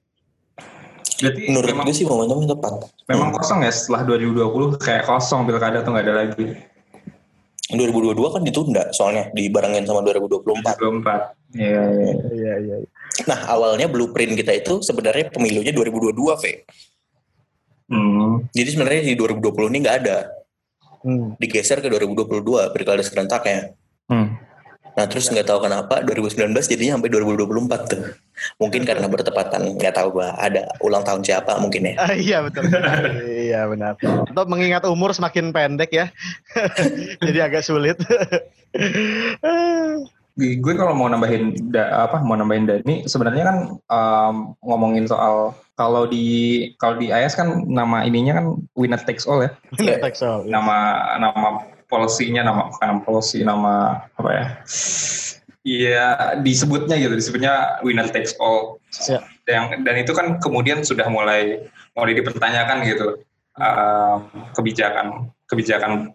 [1.20, 2.72] Berarti Menurut memang, gue sih momentumnya tepat.
[3.06, 6.46] memang kosong ya setelah 2020 kayak kosong pilkada tuh nggak ada lagi.
[7.72, 10.76] 2022 kan ditunda soalnya dibarengin sama 2024.
[10.76, 11.56] 2024.
[11.56, 12.12] Iya, iya.
[12.28, 12.76] Iya iya.
[13.24, 16.44] Nah awalnya blueprint kita itu sebenarnya pemilunya 2022 V.
[17.88, 18.44] Hmm.
[18.52, 20.18] Jadi sebenarnya di 2020 ini nggak ada.
[21.04, 21.36] Hmm.
[21.40, 23.72] Digeser ke 2022 pilkada serentaknya.
[24.08, 24.36] Hmm.
[24.94, 28.02] Nah terus nggak tahu kenapa 2019 jadinya sampai 2024 tuh.
[28.62, 31.94] Mungkin karena bertepatan nggak tahu gua ada ulang tahun siapa mungkin ya.
[31.98, 32.66] Ah, iya betul.
[33.26, 33.98] iya benar.
[34.02, 36.06] Untuk mengingat umur semakin pendek ya.
[37.26, 37.98] Jadi agak sulit.
[40.34, 44.34] Gue kalau mau nambahin da, apa mau nambahin Dani sebenarnya kan um,
[44.66, 46.26] ngomongin soal kalau di
[46.82, 50.42] kalau di AS kan nama ininya kan winner takes all ya Benar Texel.
[50.50, 51.62] nama nama
[51.94, 54.46] policy-nya nama bukan policy nama apa ya
[55.64, 58.76] Iya disebutnya gitu disebutnya winner takes all
[59.08, 59.24] Ya.
[59.48, 61.66] dan dan itu kan kemudian sudah mulai
[61.98, 63.26] mulai dipertanyakan gitu
[63.58, 64.18] um,
[64.54, 66.14] kebijakan kebijakan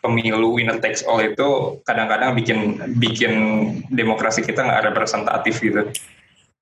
[0.00, 3.32] pemilu winner takes all itu kadang-kadang bikin bikin
[3.88, 5.90] demokrasi kita nggak representatif gitu.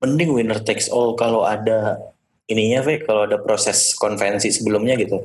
[0.03, 1.99] Mending winner takes all kalau ada
[2.51, 5.23] ininya V, kalau ada proses konvensi sebelumnya gitu.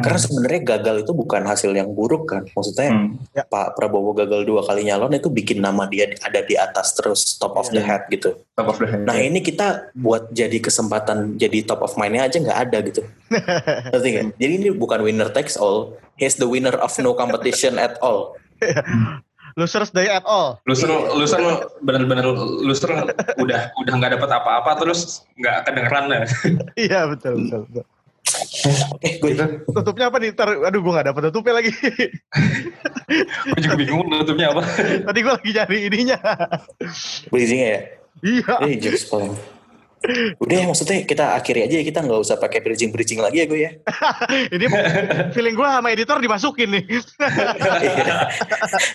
[0.00, 2.42] Karena sebenarnya gagal itu bukan hasil yang buruk kan.
[2.48, 3.16] Maksudnya Hmm.
[3.46, 7.54] Pak Prabowo gagal dua kali nyalon itu bikin nama dia ada di atas terus top
[7.54, 7.86] of the Iya.
[7.86, 8.34] head gitu.
[8.52, 9.04] Top of the head.
[9.04, 13.00] Nah ini kita buat jadi kesempatan jadi top of mind-nya aja nggak ada gitu.
[13.92, 14.26] Ngerti nggak?
[14.36, 15.94] Jadi ini bukan winner takes all.
[16.14, 18.36] He's the winner of no competition at all.
[19.56, 20.62] Losers day at all.
[20.62, 21.42] loser loser
[21.82, 22.22] bener-bener
[22.62, 22.86] loser
[23.34, 26.20] udah udah nggak dapat apa-apa terus nggak kedengeran ya.
[26.86, 27.60] Iya betul betul.
[27.66, 27.84] betul.
[28.50, 29.30] Oke, gue
[29.70, 30.34] Tutupnya apa nih?
[30.34, 31.72] Ntar, aduh gue gak dapet tutupnya lagi.
[33.46, 34.62] Gue juga bingung nutupnya apa.
[35.06, 36.18] Tadi gue lagi nyari ininya.
[37.30, 37.78] bridging ya.
[38.22, 38.54] iya.
[38.66, 39.34] Eh, jokes paling.
[40.40, 43.46] Udah ya maksudnya kita akhiri aja ya kita nggak usah pakai bridging bridging lagi ya
[43.46, 43.70] gue ya.
[44.56, 44.66] Ini
[45.36, 46.84] feeling gue sama editor dimasukin nih.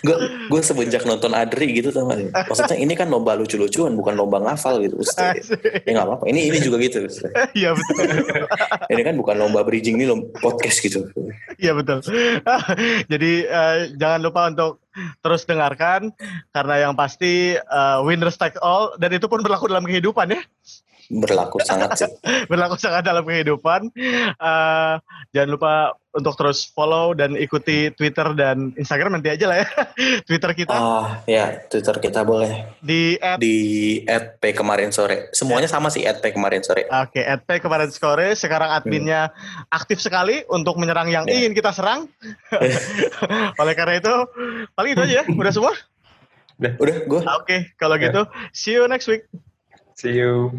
[0.07, 0.17] gue
[0.49, 4.97] gue semenjak nonton Adri gitu sama maksudnya ini kan lomba lucu-lucuan bukan lomba ngafal gitu
[4.97, 5.37] maksudnya.
[5.85, 7.05] ya nggak apa-apa ini ini juga gitu.
[7.55, 8.05] Iya betul.
[8.89, 11.05] ini kan bukan lomba bridging ini lomba podcast gitu
[11.55, 12.03] Iya betul.
[13.11, 14.83] Jadi eh, jangan lupa untuk
[15.23, 16.11] terus dengarkan
[16.51, 20.41] karena yang pasti eh, winners take all dan itu pun berlaku dalam kehidupan ya.
[21.09, 22.09] Berlaku sangat sih
[22.51, 23.93] berlaku sangat dalam kehidupan.
[23.95, 24.93] Eh,
[25.31, 25.73] jangan lupa
[26.15, 29.67] untuk terus follow dan ikuti Twitter dan Instagram nanti aja lah ya.
[30.27, 33.55] Twitter kita ah ya Twitter kita boleh di at di
[34.07, 37.89] at p kemarin sore semuanya sama sih at p kemarin sore Oke, at P kemarin
[37.91, 38.35] skore.
[38.35, 39.33] Sekarang adminnya
[39.67, 41.43] aktif sekali untuk menyerang yang Ya.
[41.43, 42.07] ingin kita serang.
[43.61, 44.13] Oleh karena itu,
[44.73, 45.23] paling itu aja ya.
[45.27, 45.73] Udah semua?
[46.55, 48.23] udah gue Oke, kalau gitu,
[48.55, 49.27] see you next week.
[49.99, 50.55] See you.